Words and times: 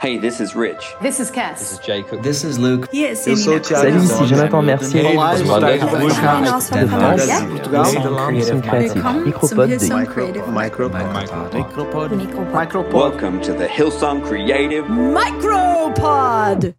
Hey, 0.00 0.18
this 0.18 0.40
is 0.40 0.54
Rich. 0.54 0.94
This 1.00 1.20
is 1.20 1.30
Cass. 1.30 1.58
This 1.60 1.72
is 1.72 1.78
Jacob. 1.78 2.22
This 2.22 2.44
is 2.44 2.58
Luke. 2.58 2.88
Yes, 2.92 3.26
Eu 3.26 3.36
sou 3.36 3.56
o 3.56 3.60
Thiago 3.60 4.00
Salut, 4.00 4.04
ici 4.04 4.26
Jonathan 4.26 4.62
Mercier. 4.62 5.06
Olá, 5.06 5.38
eu 5.38 5.46
sou 5.46 5.56
o 5.56 5.60
Thiago 5.60 5.86
De 5.86 6.14
France, 6.14 6.70
Portugal. 6.70 8.24
Creative 8.24 10.06
Creative. 10.06 10.46
Micropod 10.48 11.04
Micropod. 11.12 12.10
Micropod. 12.52 12.92
Welcome 12.92 13.40
to 13.40 13.52
the 13.52 13.66
Hillsong 13.66 14.22
Creative. 14.26 14.84
Micropod. 14.86 16.74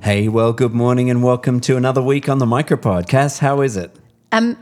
Hey, 0.00 0.28
well, 0.28 0.52
good 0.52 0.72
morning 0.72 1.10
and 1.10 1.22
welcome 1.22 1.60
to 1.60 1.76
another 1.76 2.02
week 2.02 2.28
on 2.28 2.38
the 2.38 2.46
Micropod. 2.46 3.08
Cass, 3.08 3.38
how 3.40 3.60
is 3.62 3.76
it? 3.76 3.90
Um, 4.32 4.56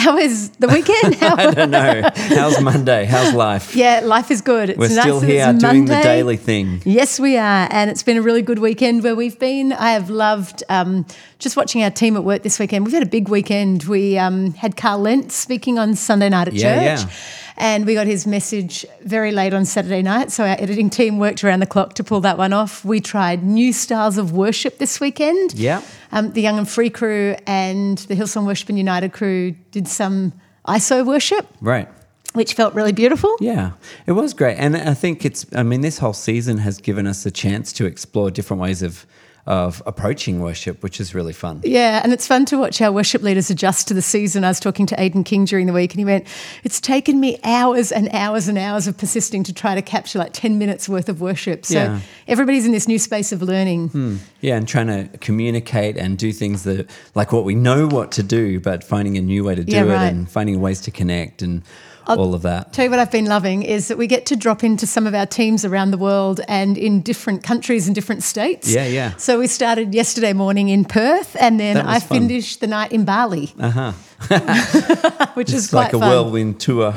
how 0.00 0.16
is 0.18 0.50
the 0.58 0.68
weekend? 0.68 1.14
How- 1.22 1.36
I 1.36 1.50
don't 1.52 1.70
know. 1.70 2.10
How's 2.14 2.60
Monday? 2.60 3.04
How's 3.04 3.34
life? 3.34 3.76
yeah, 3.76 4.00
life 4.02 4.30
is 4.30 4.40
good. 4.40 4.70
It's 4.70 4.78
We're 4.78 4.88
nice 4.88 5.00
still 5.02 5.20
here 5.20 5.52
doing 5.52 5.84
the 5.84 6.00
daily 6.02 6.36
thing. 6.36 6.80
Yes, 6.84 7.20
we 7.20 7.36
are, 7.36 7.68
and 7.70 7.90
it's 7.90 8.02
been 8.02 8.16
a 8.16 8.22
really 8.22 8.42
good 8.42 8.58
weekend 8.58 9.02
where 9.02 9.14
we've 9.14 9.38
been. 9.38 9.72
I 9.72 9.92
have 9.92 10.08
loved 10.10 10.62
um, 10.68 11.04
just 11.38 11.56
watching 11.56 11.82
our 11.82 11.90
team 11.90 12.16
at 12.16 12.24
work 12.24 12.42
this 12.42 12.58
weekend. 12.58 12.84
We've 12.84 12.94
had 12.94 13.02
a 13.02 13.06
big 13.10 13.28
weekend. 13.28 13.84
We 13.84 14.16
um, 14.18 14.52
had 14.54 14.76
Carl 14.76 15.00
Lentz 15.00 15.34
speaking 15.34 15.78
on 15.78 15.94
Sunday 15.94 16.28
night 16.30 16.48
at 16.48 16.54
Yeah, 16.54 16.96
church. 16.96 17.06
yeah. 17.10 17.16
And 17.60 17.84
we 17.84 17.92
got 17.92 18.06
his 18.06 18.26
message 18.26 18.86
very 19.02 19.32
late 19.32 19.52
on 19.52 19.66
Saturday 19.66 20.00
night. 20.00 20.32
So 20.32 20.44
our 20.44 20.56
editing 20.58 20.88
team 20.88 21.18
worked 21.18 21.44
around 21.44 21.60
the 21.60 21.66
clock 21.66 21.92
to 21.96 22.02
pull 22.02 22.20
that 22.22 22.38
one 22.38 22.54
off. 22.54 22.86
We 22.86 23.02
tried 23.02 23.42
new 23.44 23.74
styles 23.74 24.16
of 24.16 24.32
worship 24.32 24.78
this 24.78 24.98
weekend. 24.98 25.52
Yeah. 25.54 25.82
Um, 26.10 26.32
the 26.32 26.40
Young 26.40 26.56
and 26.56 26.66
Free 26.66 26.88
crew 26.88 27.36
and 27.46 27.98
the 27.98 28.14
Hillsong 28.16 28.46
Worship 28.46 28.70
and 28.70 28.78
United 28.78 29.12
crew 29.12 29.54
did 29.72 29.86
some 29.86 30.32
ISO 30.66 31.04
worship, 31.04 31.46
Right. 31.60 31.86
which 32.32 32.54
felt 32.54 32.72
really 32.74 32.92
beautiful. 32.92 33.36
Yeah, 33.40 33.72
it 34.06 34.12
was 34.12 34.32
great. 34.32 34.56
And 34.56 34.74
I 34.74 34.94
think 34.94 35.26
it's, 35.26 35.44
I 35.54 35.62
mean, 35.62 35.82
this 35.82 35.98
whole 35.98 36.14
season 36.14 36.56
has 36.58 36.78
given 36.78 37.06
us 37.06 37.26
a 37.26 37.30
chance 37.30 37.74
to 37.74 37.84
explore 37.84 38.30
different 38.30 38.62
ways 38.62 38.80
of, 38.82 39.04
of 39.46 39.82
approaching 39.86 40.40
worship, 40.40 40.82
which 40.82 41.00
is 41.00 41.14
really 41.14 41.32
fun. 41.32 41.60
Yeah, 41.64 42.00
and 42.04 42.12
it's 42.12 42.26
fun 42.26 42.44
to 42.46 42.58
watch 42.58 42.80
our 42.80 42.92
worship 42.92 43.22
leaders 43.22 43.50
adjust 43.50 43.88
to 43.88 43.94
the 43.94 44.02
season. 44.02 44.44
I 44.44 44.48
was 44.48 44.60
talking 44.60 44.86
to 44.86 44.96
Aodhan 44.96 45.24
King 45.24 45.44
during 45.44 45.66
the 45.66 45.72
week, 45.72 45.92
and 45.92 45.98
he 45.98 46.04
went, 46.04 46.26
It's 46.62 46.80
taken 46.80 47.18
me 47.20 47.38
hours 47.42 47.90
and 47.90 48.08
hours 48.12 48.48
and 48.48 48.58
hours 48.58 48.86
of 48.86 48.96
persisting 48.98 49.42
to 49.44 49.52
try 49.52 49.74
to 49.74 49.82
capture 49.82 50.18
like 50.18 50.32
10 50.32 50.58
minutes 50.58 50.88
worth 50.88 51.08
of 51.08 51.20
worship. 51.20 51.64
So 51.66 51.74
Yeah. 51.74 52.00
everybody's 52.28 52.66
in 52.66 52.72
this 52.72 52.86
new 52.86 52.98
space 52.98 53.32
of 53.32 53.42
learning. 53.42 53.88
Hmm. 53.88 54.16
Yeah, 54.40 54.56
and 54.56 54.68
trying 54.68 54.86
to 54.88 55.08
communicate 55.18 55.96
and 55.96 56.16
do 56.18 56.32
things 56.32 56.62
that, 56.64 56.88
like 57.14 57.32
what 57.32 57.44
we 57.44 57.54
know 57.54 57.86
what 57.88 58.12
to 58.12 58.22
do, 58.22 58.60
but 58.60 58.84
finding 58.84 59.16
a 59.16 59.20
new 59.22 59.44
way 59.44 59.54
to 59.54 59.64
do 59.64 59.72
Yeah, 59.72 59.84
it 59.84 59.88
right. 59.88 60.12
and 60.12 60.30
finding 60.30 60.60
ways 60.60 60.80
to 60.82 60.90
connect 60.90 61.42
and 61.42 61.62
all 62.06 62.34
of 62.34 62.42
that. 62.42 62.72
Tell 62.72 62.84
you 62.84 62.90
what 62.90 62.98
I've 63.00 63.10
been 63.12 63.26
loving 63.26 63.62
is 63.62 63.88
that 63.88 63.98
we 63.98 64.06
get 64.06 64.26
to 64.26 64.36
drop 64.36 64.62
into 64.64 64.86
some 64.86 65.06
of 65.06 65.14
our 65.14 65.26
teams 65.26 65.64
around 65.64 65.90
the 65.92 65.98
world 65.98 66.40
and 66.48 66.76
in 66.78 67.00
different 67.02 67.42
countries 67.42 67.86
and 67.86 67.94
different 67.94 68.22
states. 68.22 68.68
Yeah, 68.72 68.86
yeah. 68.86 69.16
So 69.16 69.38
we 69.38 69.46
started 69.46 69.94
yesterday 69.94 70.32
morning 70.32 70.68
in 70.68 70.84
Perth, 70.84 71.36
and 71.40 71.58
then 71.58 71.76
I 71.76 72.00
fun. 72.00 72.18
finished 72.20 72.60
the 72.60 72.66
night 72.66 72.92
in 72.92 73.04
Bali, 73.04 73.52
Uh 73.58 73.70
huh. 73.70 73.92
which 75.34 75.48
is 75.52 75.64
It's 75.64 75.70
quite 75.70 75.84
like 75.84 75.92
a 75.94 75.98
fun. 75.98 76.08
whirlwind 76.10 76.60
tour. 76.60 76.92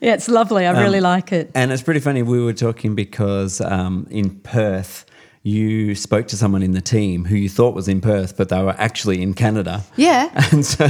Yeah, 0.00 0.14
it's 0.14 0.28
lovely. 0.28 0.66
I 0.66 0.72
Um, 0.74 0.78
really 0.82 1.00
like 1.00 1.32
it. 1.32 1.50
And 1.54 1.72
it's 1.72 1.82
pretty 1.82 2.00
funny. 2.00 2.22
We 2.22 2.42
were 2.44 2.52
talking 2.52 2.94
because 2.94 3.60
um, 3.62 4.06
in 4.10 4.30
Perth, 4.40 5.05
you 5.46 5.94
spoke 5.94 6.26
to 6.26 6.36
someone 6.36 6.60
in 6.64 6.72
the 6.72 6.80
team 6.80 7.24
who 7.24 7.36
you 7.36 7.48
thought 7.48 7.72
was 7.72 7.86
in 7.86 8.00
Perth, 8.00 8.36
but 8.36 8.48
they 8.48 8.60
were 8.60 8.74
actually 8.78 9.22
in 9.22 9.32
Canada. 9.32 9.84
Yeah. 9.96 10.28
And 10.52 10.64
so 10.66 10.86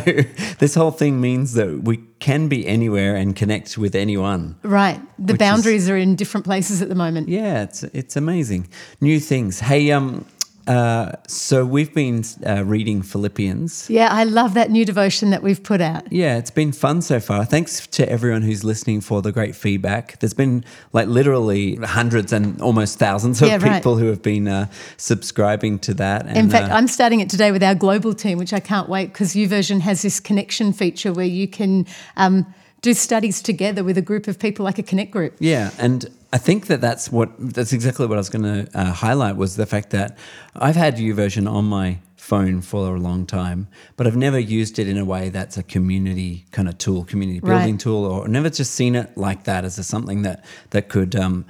this 0.59 0.75
whole 0.75 0.91
thing 0.93 1.21
means 1.21 1.53
that 1.55 1.83
we 1.85 1.99
can 2.21 2.49
be 2.49 2.67
anywhere 2.67 3.17
and 3.17 3.37
connect 3.37 3.77
with 3.77 3.95
anyone. 3.95 4.57
Right. 4.63 4.99
The 5.19 5.33
Which 5.33 5.33
is- 5.35 5.39
boundaries 5.39 5.91
are 5.91 5.97
in 5.99 6.17
different 6.17 6.47
places 6.47 6.81
at 6.81 6.89
the 6.89 6.95
moment. 6.95 7.29
Yeah, 7.29 7.65
it's 7.65 7.83
it's 8.01 8.17
amazing. 8.17 8.69
New 9.01 9.21
things. 9.21 9.61
Hey, 9.61 9.91
um, 9.93 10.25
uh, 10.67 11.13
so 11.29 11.65
we've 11.65 11.95
been 11.95 12.25
uh, 12.45 12.65
reading 12.65 13.03
Philippians. 13.03 13.89
Yeah, 13.89 14.09
I 14.11 14.25
love 14.25 14.55
that 14.55 14.71
new 14.71 14.85
devotion 14.85 15.31
that 15.31 15.43
we've 15.43 15.63
put 15.63 15.81
out. 15.81 16.11
Yeah, 16.13 16.37
it's 16.39 16.51
been 16.51 16.73
fun 16.73 17.03
so 17.03 17.21
far. 17.21 17.45
Thanks 17.45 17.87
to 17.89 18.09
everyone 18.11 18.43
who's 18.43 18.65
listening 18.65 19.01
for 19.01 19.23
the 19.23 19.33
great 19.33 19.55
feedback. 19.55 20.19
There's 20.19 20.35
been 20.35 20.65
like 20.93 21.07
literally 21.07 21.77
hundreds 21.77 22.33
and 22.33 22.61
almost 22.61 22.99
thousands 22.99 23.41
of 23.43 23.49
Yeah, 23.49 23.59
right. 23.59 23.75
people 23.75 23.97
who 23.97 24.07
have 24.07 24.23
been 24.23 24.49
uh, 24.49 24.67
subscribing 24.97 25.79
to 25.81 25.95
that. 25.95 26.27
And, 26.27 26.37
In 26.37 26.51
fact, 26.51 26.71
uh, 26.71 26.75
I'm 26.75 26.89
starting 26.89 27.21
it 27.21 27.31
today 27.31 27.53
with 27.53 27.63
our 27.63 27.75
global 27.75 28.15
team, 28.15 28.39
which 28.39 28.53
I 28.53 28.61
can't 28.61 28.89
wait 28.89 29.13
because 29.13 29.35
YouVersion 29.35 29.81
has 29.81 30.03
this 30.03 30.19
connection 30.21 30.73
feature 30.73 31.13
where 31.13 31.27
you 31.27 31.47
can 31.47 31.87
um, 32.17 32.53
do 32.83 32.93
studies 32.95 33.41
together 33.41 33.85
with 33.85 33.97
a 33.99 34.03
group 34.03 34.29
of 34.29 34.39
people, 34.39 34.65
like 34.65 34.79
a 34.79 34.83
connect 34.83 35.11
group. 35.11 35.35
Yeah, 35.39 35.71
and 35.79 36.07
I 36.37 36.39
think 36.39 36.67
that 36.67 36.83
that's 36.83 37.11
what 37.11 37.31
that's 37.39 37.73
exactly 37.73 38.07
what 38.07 38.17
I 38.19 38.23
was 38.27 38.29
going 38.37 38.49
to 38.57 38.79
uh, 38.79 38.93
highlight 38.93 39.37
was 39.37 39.57
the 39.57 39.65
fact 39.65 39.89
that 39.91 40.19
I've 40.55 40.77
had 40.77 40.97
YouVersion 40.97 41.51
on 41.51 41.65
my 41.65 41.89
phone 42.17 42.61
for 42.61 42.95
a 42.95 43.01
long 43.01 43.25
time, 43.25 43.69
but 43.97 44.07
I've 44.07 44.17
never 44.29 44.39
used 44.39 44.79
it 44.79 44.87
in 44.87 44.99
a 44.99 45.05
way 45.15 45.31
that's 45.31 45.57
a 45.57 45.63
community 45.63 46.45
kind 46.51 46.69
of 46.69 46.77
tool, 46.77 47.05
community 47.05 47.41
building 47.41 47.75
Right. 47.77 47.81
tool, 47.81 48.05
or 48.05 48.29
never 48.29 48.51
just 48.51 48.73
seen 48.75 48.95
it 48.97 49.17
like 49.17 49.45
that 49.45 49.65
as 49.65 49.79
a, 49.79 49.85
something 49.85 50.23
that 50.23 50.45
that 50.71 50.85
could. 50.91 51.17
Um, 51.17 51.47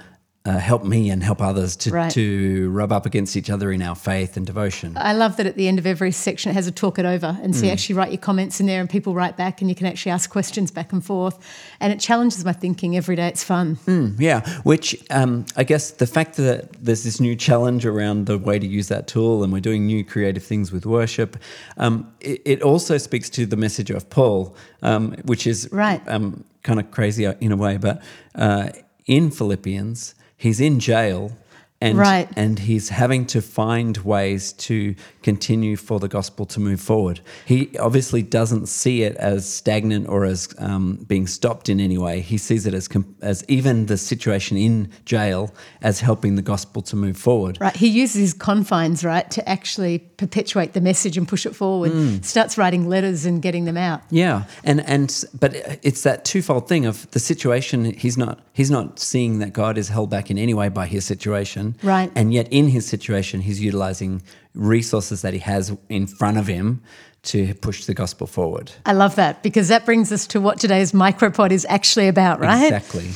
uh, 0.47 0.57
help 0.57 0.83
me 0.85 1.09
and 1.09 1.21
help 1.23 1.41
others 1.41 1.75
to, 1.75 1.91
Right. 1.91 2.11
to 2.11 2.69
rub 2.71 2.91
up 2.91 3.05
against 3.05 3.35
each 3.35 3.49
other 3.49 3.71
in 3.71 3.81
our 3.81 3.95
faith 3.95 4.37
and 4.37 4.45
devotion. 4.45 4.93
I 4.95 5.13
love 5.13 5.35
that 5.37 5.45
at 5.45 5.55
the 5.57 5.67
end 5.67 5.77
of 5.79 5.85
every 5.85 6.11
section 6.11 6.51
it 6.51 6.53
has 6.53 6.67
a 6.67 6.71
talk 6.71 6.97
it 6.99 7.05
over. 7.05 7.37
And 7.43 7.53
so 7.55 7.61
Mm. 7.61 7.65
you 7.65 7.71
actually 7.71 7.95
write 7.95 8.11
your 8.11 8.21
comments 8.29 8.59
in 8.61 8.65
there 8.65 8.79
and 8.79 8.89
people 8.89 9.13
write 9.13 9.35
back 9.35 9.61
and 9.61 9.69
you 9.69 9.75
can 9.75 9.87
actually 9.87 10.13
ask 10.13 10.29
questions 10.29 10.71
back 10.71 10.93
and 10.93 11.03
forth. 11.03 11.37
And 11.81 11.91
it 11.91 11.99
challenges 11.99 12.45
my 12.45 12.53
thinking 12.53 12.95
every 12.95 13.15
day. 13.15 13.27
It's 13.27 13.43
fun. 13.43 13.77
Yeah, 14.19 14.41
which 14.63 14.95
um, 15.09 15.45
I 15.57 15.63
guess 15.65 15.91
the 15.91 16.07
fact 16.07 16.37
that 16.37 16.71
there's 16.81 17.03
this 17.03 17.19
new 17.19 17.35
challenge 17.35 17.85
around 17.85 18.25
the 18.27 18.37
way 18.37 18.57
to 18.59 18.65
use 18.67 18.87
that 18.87 19.07
tool, 19.07 19.43
and 19.43 19.51
we're 19.51 19.59
doing 19.71 19.85
new 19.85 20.03
creative 20.05 20.43
things 20.43 20.71
with 20.71 20.85
worship, 20.85 21.35
um, 21.77 22.07
it, 22.21 22.41
it 22.45 22.61
also 22.61 22.97
speaks 22.97 23.29
to 23.31 23.45
the 23.45 23.57
message 23.57 23.89
of 23.89 24.09
Paul, 24.09 24.55
um, 24.81 25.11
which 25.25 25.45
is 25.45 25.67
Right. 25.71 26.01
um, 26.07 26.43
kind 26.63 26.79
of 26.79 26.89
crazy 26.91 27.25
in 27.41 27.51
a 27.51 27.57
way. 27.57 27.77
But 27.77 28.01
uh, 28.35 28.69
in 29.05 29.31
Philippians, 29.31 30.15
he's 30.37 30.61
in 30.61 30.79
jail. 30.79 31.31
And, 31.79 31.95
Right. 31.95 32.27
and 32.35 32.57
he's 32.57 32.89
having 32.89 33.27
to 33.27 33.41
find 33.41 33.97
ways 33.97 34.53
to 34.53 34.95
continue 35.21 35.75
for 35.75 35.99
the 35.99 36.07
gospel 36.07 36.47
to 36.47 36.59
move 36.59 36.81
forward. 36.81 37.19
He 37.45 37.77
obviously 37.77 38.23
doesn't 38.23 38.67
see 38.67 39.03
it 39.03 39.15
as 39.17 39.47
stagnant 39.47 40.09
or 40.09 40.25
as 40.25 40.49
um, 40.57 41.05
being 41.07 41.27
stopped 41.27 41.69
in 41.69 41.79
any 41.79 41.97
way. 41.99 42.21
He 42.21 42.39
sees 42.39 42.65
it 42.65 42.73
as 42.73 42.89
as 43.21 43.45
even 43.47 43.85
the 43.85 43.97
situation 43.97 44.57
in 44.57 44.89
jail 45.05 45.53
as 45.83 45.99
helping 45.99 46.33
the 46.35 46.41
gospel 46.41 46.81
to 46.81 46.95
move 46.95 47.15
forward. 47.15 47.59
Right. 47.61 47.75
He 47.75 47.87
uses 47.89 48.21
his 48.21 48.33
confines, 48.33 49.03
right, 49.03 49.29
to 49.31 49.47
actually 49.47 49.99
perpetuate 49.99 50.73
the 50.73 50.81
message 50.81 51.15
and 51.15 51.27
push 51.27 51.45
it 51.45 51.55
forward. 51.55 51.91
Mm. 51.91 52.25
Starts 52.25 52.57
writing 52.57 52.89
letters 52.89 53.23
and 53.25 53.39
getting 53.39 53.65
them 53.65 53.77
out. 53.77 54.01
Yeah, 54.09 54.45
and 54.63 54.81
and 54.87 55.13
but 55.39 55.53
it's 55.83 56.01
that 56.03 56.25
twofold 56.25 56.67
thing 56.67 56.87
of 56.87 57.09
the 57.11 57.19
situation. 57.19 57.85
He's 57.85 58.17
not 58.17 58.39
he's 58.51 58.71
not 58.71 58.99
seeing 58.99 59.37
that 59.39 59.53
God 59.53 59.77
is 59.77 59.89
held 59.89 60.09
back 60.09 60.31
in 60.31 60.39
any 60.39 60.55
way 60.55 60.69
by 60.69 60.87
his 60.87 61.05
situation, 61.05 61.66
Right. 61.83 62.11
And 62.15 62.33
yet 62.33 62.47
in 62.51 62.69
his 62.69 62.85
situation, 62.85 63.41
he's 63.41 63.61
utilizing 63.61 64.21
resources 64.53 65.21
that 65.21 65.33
he 65.33 65.39
has 65.39 65.75
in 65.89 66.07
front 66.07 66.37
of 66.37 66.47
him 66.47 66.81
to 67.23 67.53
push 67.55 67.85
the 67.85 67.93
gospel 67.93 68.27
forward. 68.27 68.71
I 68.85 68.93
love 68.93 69.15
that 69.15 69.43
because 69.43 69.67
that 69.67 69.85
brings 69.85 70.11
us 70.11 70.27
to 70.27 70.41
what 70.41 70.59
today's 70.59 70.91
micropod 70.93 71.51
is 71.51 71.65
actually 71.69 72.07
about, 72.07 72.39
right? 72.39 72.63
Exactly. 72.63 73.09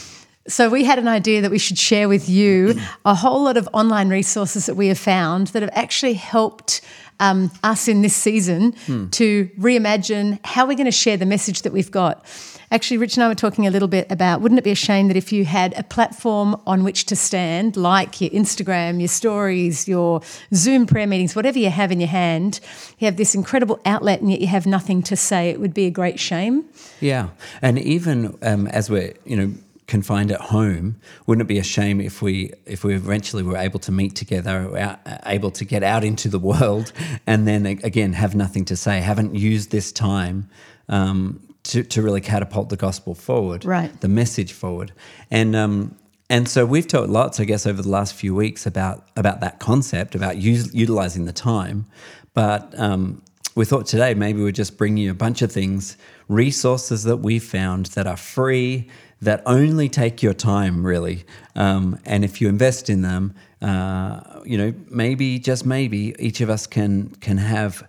So 0.48 0.70
we 0.70 0.84
had 0.84 1.00
an 1.00 1.08
idea 1.08 1.42
that 1.42 1.52
we 1.52 1.60
should 1.60 1.78
share 1.78 2.10
with 2.10 2.28
you 2.28 2.76
a 3.06 3.16
whole 3.16 3.44
lot 3.44 3.58
of 3.58 3.70
online 3.74 4.10
resources 4.10 4.66
that 4.66 4.76
we 4.76 4.88
have 4.88 4.98
found 4.98 5.48
that 5.48 5.62
have 5.62 5.72
actually 5.74 6.14
helped 6.14 6.82
um, 7.20 7.52
us 7.64 7.88
in 7.88 8.02
this 8.02 8.16
season 8.16 8.74
to 9.12 9.50
reimagine 9.60 10.40
how 10.44 10.66
we're 10.66 10.76
going 10.76 10.86
to 10.86 10.92
share 10.92 11.18
the 11.18 11.26
message 11.26 11.62
that 11.62 11.72
we've 11.72 11.92
got. 11.92 12.26
Actually, 12.72 12.98
Rich 13.00 13.18
and 13.18 13.24
I 13.26 13.28
were 13.28 13.36
talking 13.36 13.68
a 13.68 13.70
little 13.70 13.90
bit 13.90 14.10
about 14.10 14.40
wouldn't 14.40 14.58
it 14.58 14.64
be 14.64 14.72
a 14.72 14.76
shame 14.76 15.10
that 15.10 15.18
if 15.18 15.34
you 15.34 15.44
had 15.44 15.78
a 15.78 15.84
platform 15.84 16.56
on 16.66 16.86
which 16.86 17.06
to 17.08 17.18
stand, 17.18 17.76
like 17.76 18.22
your 18.22 18.30
Instagram, 18.30 19.00
your 19.00 19.10
stories, 19.10 19.90
your 19.90 20.22
Zoom 20.54 20.86
prayer 20.86 21.06
meetings, 21.06 21.36
whatever 21.36 21.60
you 21.60 21.70
have 21.70 21.92
in 21.92 22.00
your 22.00 22.08
hand, 22.08 22.62
you 22.98 23.06
have 23.06 23.18
this 23.18 23.36
incredible 23.36 23.82
outlet 23.86 24.22
and 24.22 24.32
yet 24.32 24.40
you 24.40 24.48
have 24.48 24.66
nothing 24.66 25.04
to 25.04 25.18
say. 25.18 25.50
It 25.50 25.60
would 25.60 25.74
be 25.74 25.86
a 25.86 25.92
great 25.92 26.18
shame. 26.18 26.64
Yeah, 27.02 27.30
and 27.62 27.78
even 27.78 28.38
um, 28.42 28.68
as 28.68 28.90
we're 28.90 29.14
you 29.26 29.36
know 29.36 29.54
confined 29.88 30.32
at 30.32 30.40
home, 30.40 30.96
wouldn't 31.26 31.42
it 31.42 31.50
be 31.50 31.60
a 31.60 31.64
shame 31.64 32.00
if 32.00 32.22
we 32.22 32.54
if 32.66 32.86
we 32.86 32.96
eventually 32.96 33.44
were 33.44 33.58
able 33.58 33.80
to 33.80 33.92
meet 33.92 34.16
together, 34.16 34.98
able 35.26 35.52
to 35.52 35.66
get 35.66 35.84
out 35.84 36.06
into 36.06 36.30
the 36.30 36.40
world, 36.40 36.94
and 37.28 37.46
then 37.46 37.66
again 37.66 38.14
have 38.14 38.34
nothing 38.34 38.64
to 38.64 38.78
say, 38.78 39.02
haven't 39.02 39.36
used 39.36 39.72
this 39.72 39.92
time. 39.92 40.50
Um, 40.88 41.42
to, 41.64 41.84
to 41.84 42.02
really 42.02 42.22
catapult 42.22 42.70
the 42.70 42.78
gospel 42.78 43.16
forward, 43.16 43.66
Right. 43.66 44.00
The 44.02 44.08
message 44.08 44.54
forward, 44.54 44.92
and 45.30 45.56
um, 45.56 45.96
and 46.30 46.48
so 46.48 46.66
we've 46.66 46.88
talked 46.88 47.10
lots, 47.10 47.40
I 47.40 47.46
guess, 47.46 47.68
over 47.68 47.82
the 47.82 47.90
last 47.90 48.14
few 48.14 48.34
weeks 48.34 48.66
about 48.66 49.08
about 49.16 49.42
that 49.42 49.60
concept, 49.60 50.16
about 50.16 50.38
use, 50.38 50.74
utilizing 50.74 51.26
the 51.26 51.34
time. 51.34 51.86
But 52.34 52.78
um, 52.80 53.22
we 53.56 53.66
thought 53.66 53.86
today 53.86 54.14
maybe 54.14 54.42
we'd 54.42 54.56
just 54.56 54.78
bring 54.78 54.98
you 54.98 55.12
a 55.12 55.14
bunch 55.16 55.42
of 55.42 55.52
things, 55.52 55.98
resources 56.30 57.04
that 57.04 57.18
we 57.18 57.38
found 57.40 57.88
that 57.88 58.08
are 58.08 58.18
free, 58.18 58.90
that 59.22 59.44
only 59.46 59.90
take 59.90 60.24
your 60.24 60.34
time, 60.34 60.86
really. 60.86 61.26
Um, 61.56 62.00
and 62.06 62.24
if 62.24 62.42
you 62.42 62.48
invest 62.48 62.90
in 62.90 63.02
them, 63.02 63.36
uh, 63.62 64.42
you 64.46 64.58
know, 64.58 64.74
maybe 64.90 65.38
just 65.38 65.66
maybe 65.66 66.16
each 66.18 66.42
of 66.42 66.50
us 66.50 66.66
can 66.66 67.10
can 67.16 67.38
have 67.38 67.88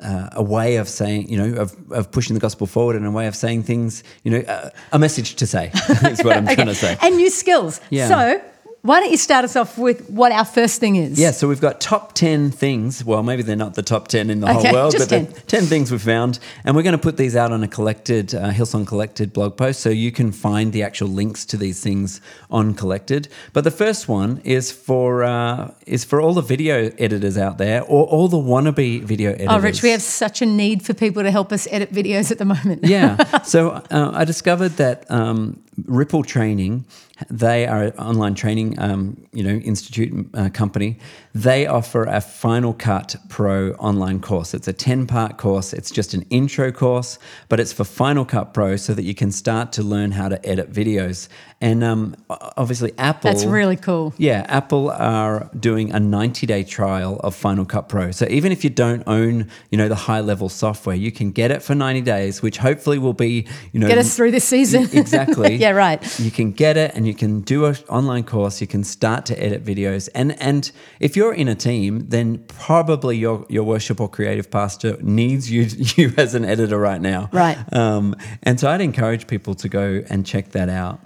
uh, 0.00 0.28
a 0.32 0.42
way 0.42 0.76
of 0.76 0.88
saying, 0.88 1.28
you 1.28 1.36
know, 1.36 1.60
of, 1.60 1.76
of 1.90 2.10
pushing 2.10 2.34
the 2.34 2.40
gospel 2.40 2.66
forward 2.66 2.96
and 2.96 3.06
a 3.06 3.10
way 3.10 3.26
of 3.26 3.34
saying 3.34 3.64
things, 3.64 4.04
you 4.22 4.30
know, 4.30 4.38
uh, 4.40 4.70
a 4.92 4.98
message 4.98 5.34
to 5.36 5.46
say 5.46 5.70
is 5.88 6.22
what 6.22 6.36
I'm 6.36 6.46
trying 6.54 6.66
to 6.66 6.74
say. 6.74 6.96
And 7.02 7.16
new 7.16 7.30
skills. 7.30 7.80
Yeah. 7.90 8.08
So, 8.08 8.42
why 8.82 9.00
don't 9.00 9.10
you 9.10 9.16
start 9.16 9.44
us 9.44 9.56
off 9.56 9.76
with 9.76 10.08
what 10.08 10.30
our 10.30 10.44
first 10.44 10.78
thing 10.80 10.96
is? 10.96 11.18
Yeah, 11.18 11.32
so 11.32 11.48
we've 11.48 11.60
got 11.60 11.80
top 11.80 12.12
10 12.14 12.50
things. 12.52 13.04
Well, 13.04 13.22
maybe 13.22 13.42
they're 13.42 13.56
not 13.56 13.74
the 13.74 13.82
top 13.82 14.08
10 14.08 14.30
in 14.30 14.40
the 14.40 14.46
Okay, 14.48 14.68
whole 14.68 14.72
world, 14.72 14.94
but 14.96 15.08
the 15.08 15.24
10 15.46 15.64
things 15.64 15.90
we 15.90 15.98
found. 15.98 16.38
And 16.64 16.76
we're 16.76 16.82
going 16.84 16.92
to 16.96 17.02
put 17.02 17.16
these 17.16 17.34
out 17.34 17.50
on 17.52 17.62
a 17.64 17.68
collected, 17.68 18.34
uh, 18.34 18.50
Hillsong 18.50 18.86
Collected 18.86 19.32
blog 19.32 19.56
post. 19.56 19.80
So 19.80 19.90
you 19.90 20.12
can 20.12 20.30
find 20.32 20.72
the 20.72 20.84
actual 20.84 21.08
links 21.08 21.44
to 21.46 21.56
these 21.56 21.82
things 21.82 22.20
on 22.50 22.74
Collected. 22.74 23.28
But 23.52 23.64
the 23.64 23.70
first 23.72 24.08
one 24.08 24.40
is 24.44 24.70
for, 24.70 25.24
uh, 25.24 25.72
is 25.86 26.04
for 26.04 26.20
all 26.20 26.32
the 26.34 26.42
video 26.42 26.90
editors 26.98 27.36
out 27.36 27.58
there 27.58 27.82
or 27.82 28.06
all 28.06 28.28
the 28.28 28.36
wannabe 28.36 29.02
video 29.02 29.30
editors. 29.32 29.48
Oh, 29.50 29.58
Rich, 29.60 29.82
we 29.82 29.90
have 29.90 30.02
such 30.02 30.40
a 30.40 30.46
need 30.46 30.82
for 30.84 30.94
people 30.94 31.22
to 31.24 31.30
help 31.30 31.52
us 31.52 31.66
edit 31.70 31.92
videos 31.92 32.30
at 32.30 32.38
the 32.38 32.44
moment. 32.44 32.84
yeah. 32.84 33.16
So 33.44 33.70
uh, 33.70 34.12
I 34.14 34.24
discovered 34.24 34.76
that 34.76 35.10
um, 35.10 35.60
Ripple 35.86 36.22
Training, 36.24 36.84
they 37.30 37.66
are 37.66 37.84
an 37.84 37.92
online 37.92 38.34
training, 38.34 38.78
um, 38.78 39.26
you 39.32 39.42
know, 39.42 39.50
institute 39.50 40.28
uh, 40.34 40.48
company. 40.50 40.98
They 41.38 41.68
offer 41.68 42.02
a 42.02 42.20
Final 42.20 42.74
Cut 42.74 43.14
Pro 43.28 43.70
online 43.74 44.20
course. 44.20 44.54
It's 44.54 44.66
a 44.66 44.72
ten-part 44.72 45.36
course. 45.36 45.72
It's 45.72 45.88
just 45.88 46.12
an 46.12 46.22
intro 46.30 46.72
course, 46.72 47.16
but 47.48 47.60
it's 47.60 47.72
for 47.72 47.84
Final 47.84 48.24
Cut 48.24 48.52
Pro, 48.52 48.74
so 48.74 48.92
that 48.92 49.04
you 49.04 49.14
can 49.14 49.30
start 49.30 49.70
to 49.74 49.84
learn 49.84 50.10
how 50.10 50.28
to 50.28 50.44
edit 50.44 50.72
videos. 50.72 51.28
And 51.60 51.82
um, 51.82 52.16
obviously, 52.56 52.92
Apple. 52.98 53.30
That's 53.30 53.44
really 53.44 53.76
cool. 53.76 54.14
Yeah, 54.16 54.46
Apple 54.48 54.90
are 54.90 55.50
doing 55.58 55.92
a 55.92 55.98
90-day 55.98 56.64
trial 56.64 57.20
of 57.20 57.34
Final 57.34 57.64
Cut 57.64 57.88
Pro. 57.88 58.12
So 58.12 58.26
even 58.28 58.52
if 58.52 58.62
you 58.62 58.70
don't 58.70 59.02
own, 59.06 59.48
you 59.70 59.78
know, 59.78 59.88
the 59.88 59.96
high-level 59.96 60.50
software, 60.50 60.94
you 60.94 61.10
can 61.10 61.32
get 61.32 61.50
it 61.50 61.62
for 61.62 61.74
90 61.74 62.00
days, 62.02 62.42
which 62.42 62.58
hopefully 62.58 62.98
will 62.98 63.12
be, 63.12 63.46
you 63.72 63.80
know, 63.80 63.88
Get 63.88 63.98
us 63.98 64.16
through 64.16 64.30
this 64.30 64.44
season. 64.44 64.88
exactly. 64.92 65.54
yeah, 65.56 65.70
right. 65.70 66.00
You 66.20 66.30
can 66.30 66.52
get 66.52 66.76
it 66.76 66.92
and 66.94 67.06
you 67.08 67.14
can 67.14 67.40
do 67.40 67.64
an 67.64 67.76
online 67.88 68.24
course, 68.24 68.60
you 68.60 68.68
can 68.68 68.84
start 68.84 69.26
to 69.26 69.42
edit 69.42 69.64
videos. 69.64 70.08
And 70.14 70.40
and 70.40 70.70
if 71.00 71.16
you're 71.16 71.27
in 71.34 71.48
a 71.48 71.54
team, 71.54 72.08
then 72.08 72.38
probably 72.48 73.16
your 73.16 73.44
your 73.48 73.64
worship 73.64 74.00
or 74.00 74.08
creative 74.08 74.50
pastor 74.50 74.96
needs 75.00 75.50
you 75.50 75.62
you 75.96 76.12
as 76.16 76.34
an 76.34 76.44
editor 76.44 76.78
right 76.78 77.00
now. 77.00 77.28
Right. 77.32 77.58
Um, 77.72 78.14
and 78.42 78.58
so 78.58 78.68
I'd 78.70 78.80
encourage 78.80 79.26
people 79.26 79.54
to 79.56 79.68
go 79.68 80.02
and 80.10 80.24
check 80.26 80.50
that 80.52 80.68
out. 80.68 81.00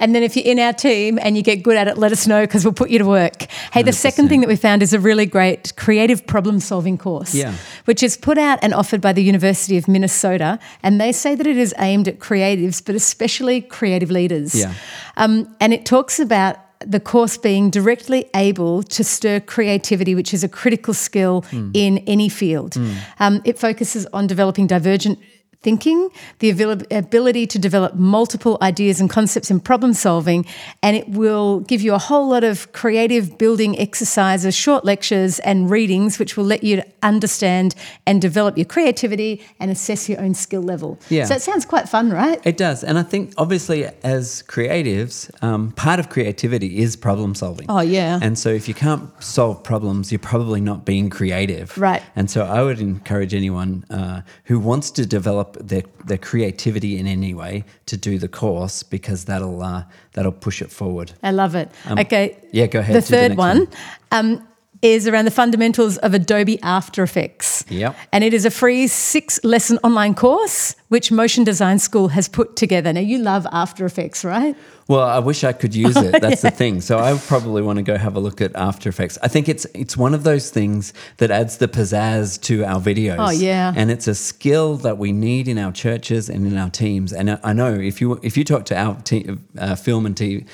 And 0.00 0.14
then 0.14 0.22
if 0.22 0.36
you're 0.36 0.46
in 0.46 0.60
our 0.60 0.72
team 0.72 1.18
and 1.20 1.36
you 1.36 1.42
get 1.42 1.64
good 1.64 1.76
at 1.76 1.88
it, 1.88 1.98
let 1.98 2.12
us 2.12 2.24
know 2.28 2.42
because 2.46 2.64
we'll 2.64 2.72
put 2.72 2.88
you 2.88 2.98
to 3.00 3.04
work. 3.04 3.50
Hey, 3.72 3.82
the 3.82 3.92
second 3.92 4.28
thing 4.28 4.42
that 4.42 4.46
we 4.48 4.54
found 4.54 4.80
is 4.80 4.92
a 4.94 5.00
really 5.00 5.26
great 5.26 5.74
creative 5.74 6.24
problem 6.24 6.60
solving 6.60 6.96
course, 6.96 7.34
Yeah. 7.34 7.54
which 7.84 8.04
is 8.04 8.16
put 8.16 8.38
out 8.38 8.60
and 8.62 8.72
offered 8.72 9.00
by 9.00 9.12
the 9.12 9.24
University 9.24 9.76
of 9.76 9.88
Minnesota. 9.88 10.60
And 10.84 11.00
they 11.00 11.10
say 11.10 11.34
that 11.34 11.48
it 11.48 11.56
is 11.56 11.74
aimed 11.78 12.06
at 12.06 12.20
creatives, 12.20 12.80
but 12.84 12.94
especially 12.94 13.60
creative 13.60 14.08
leaders. 14.12 14.54
Yeah. 14.54 14.72
Um, 15.16 15.52
and 15.58 15.72
it 15.72 15.84
talks 15.84 16.20
about 16.20 16.58
the 16.86 17.00
course 17.00 17.36
being 17.36 17.70
directly 17.70 18.26
able 18.36 18.82
to 18.84 19.02
stir 19.02 19.40
creativity, 19.40 20.14
which 20.14 20.32
is 20.32 20.44
a 20.44 20.48
critical 20.48 20.94
skill 20.94 21.44
Hmm. 21.50 21.70
in 21.74 21.98
any 22.06 22.28
field. 22.28 22.76
Um, 23.18 23.40
it 23.44 23.58
focuses 23.58 24.06
on 24.12 24.26
developing 24.28 24.66
divergent 24.68 25.18
thinking, 25.60 26.08
the 26.38 26.50
ability 26.90 27.46
to 27.46 27.58
develop 27.58 27.94
multiple 27.94 28.58
ideas 28.62 29.00
and 29.00 29.10
concepts 29.10 29.50
in 29.50 29.58
problem 29.58 29.92
solving, 29.92 30.46
and 30.82 30.96
it 30.96 31.08
will 31.08 31.60
give 31.60 31.80
you 31.80 31.94
a 31.94 31.98
whole 31.98 32.28
lot 32.28 32.44
of 32.44 32.70
creative 32.72 33.38
building 33.38 33.78
exercises, 33.78 34.54
short 34.54 34.84
lectures, 34.84 35.40
and 35.40 35.68
readings, 35.70 36.18
which 36.18 36.36
will 36.36 36.44
let 36.44 36.62
you 36.62 36.82
understand 37.02 37.74
and 38.06 38.22
develop 38.22 38.56
your 38.56 38.64
creativity 38.64 39.44
and 39.58 39.70
assess 39.70 40.08
your 40.08 40.20
own 40.20 40.34
skill 40.34 40.62
level. 40.62 40.98
Yeah. 41.08 41.24
So 41.24 41.34
it 41.34 41.42
sounds 41.42 41.64
quite 41.64 41.88
fun, 41.88 42.10
right? 42.10 42.40
It 42.44 42.56
does. 42.56 42.84
And 42.84 42.98
I 42.98 43.02
think 43.02 43.32
obviously 43.36 43.86
as 44.04 44.44
creatives, 44.44 45.30
um, 45.42 45.72
part 45.72 45.98
of 45.98 46.08
creativity 46.08 46.78
is 46.78 46.94
problem 46.96 47.34
solving. 47.34 47.66
Oh, 47.68 47.80
yeah. 47.80 48.20
And 48.22 48.38
so 48.38 48.48
if 48.48 48.68
you 48.68 48.74
can't 48.74 49.10
solve 49.22 49.64
problems, 49.64 50.12
you're 50.12 50.18
probably 50.18 50.60
not 50.60 50.84
being 50.84 51.10
creative. 51.10 51.76
Right. 51.76 52.02
And 52.14 52.30
so 52.30 52.44
I 52.44 52.62
would 52.62 52.80
encourage 52.80 53.34
anyone 53.34 53.84
uh, 53.90 54.22
who 54.44 54.60
wants 54.60 54.90
to 54.92 55.06
develop 55.06 55.47
their, 55.54 55.82
their 56.06 56.18
creativity 56.18 56.98
in 56.98 57.06
any 57.06 57.34
way 57.34 57.64
to 57.86 57.96
do 57.96 58.18
the 58.18 58.28
course 58.28 58.82
because 58.82 59.24
that'll 59.26 59.62
uh, 59.62 59.84
that'll 60.12 60.32
push 60.32 60.62
it 60.62 60.70
forward. 60.70 61.12
I 61.22 61.30
love 61.30 61.54
it. 61.54 61.70
okay. 61.90 62.32
Um, 62.32 62.40
yeah, 62.52 62.66
go 62.66 62.80
ahead, 62.80 62.96
The 62.96 63.00
do 63.00 63.06
the 63.06 63.16
third 63.28 63.36
one, 63.36 63.58
one. 63.58 63.68
Um, 64.12 64.47
is 64.82 65.06
around 65.08 65.24
the 65.24 65.30
fundamentals 65.30 65.96
of 65.98 66.14
Adobe 66.14 66.60
After 66.62 67.02
Effects. 67.02 67.64
Yep. 67.68 67.96
And 68.12 68.22
it 68.24 68.32
is 68.32 68.44
a 68.44 68.50
free 68.50 68.86
six 68.86 69.42
lesson 69.44 69.78
online 69.82 70.14
course 70.14 70.74
which 70.88 71.12
Motion 71.12 71.44
Design 71.44 71.78
School 71.78 72.08
has 72.08 72.28
put 72.28 72.56
together. 72.56 72.92
Now, 72.92 73.00
you 73.00 73.18
love 73.18 73.46
After 73.52 73.84
Effects, 73.84 74.24
right? 74.24 74.56
Well, 74.86 75.02
I 75.06 75.18
wish 75.18 75.44
I 75.44 75.52
could 75.52 75.74
use 75.74 75.96
it. 75.98 76.12
That's 76.22 76.40
the 76.40 76.50
thing. 76.50 76.80
So 76.80 76.98
I 76.98 77.18
probably 77.18 77.60
want 77.60 77.76
to 77.76 77.82
go 77.82 77.98
have 77.98 78.16
a 78.16 78.20
look 78.20 78.40
at 78.40 78.56
After 78.56 78.88
Effects. 78.88 79.18
I 79.22 79.28
think 79.28 79.48
it's 79.50 79.66
it's 79.74 79.96
one 79.98 80.14
of 80.14 80.24
those 80.24 80.48
things 80.50 80.94
that 81.18 81.30
adds 81.30 81.58
the 81.58 81.68
pizzazz 81.68 82.40
to 82.42 82.64
our 82.64 82.80
videos. 82.80 83.16
Oh, 83.18 83.30
yeah. 83.30 83.74
and 83.76 83.90
it's 83.90 84.08
a 84.08 84.14
skill 84.14 84.76
that 84.78 84.96
we 84.96 85.12
need 85.12 85.46
in 85.46 85.58
our 85.58 85.72
churches 85.72 86.30
and 86.30 86.46
in 86.46 86.56
our 86.56 86.70
teams. 86.70 87.12
And 87.12 87.32
I- 87.32 87.38
I 87.44 87.52
know 87.52 87.74
if 87.74 88.00
you 88.00 88.18
if 88.22 88.36
you 88.38 88.44
talk 88.44 88.64
to 88.66 88.76
our 88.78 88.94
te- 89.02 89.28
uh, 89.58 89.74
film 89.74 90.06
and 90.06 90.16
TV. 90.16 90.46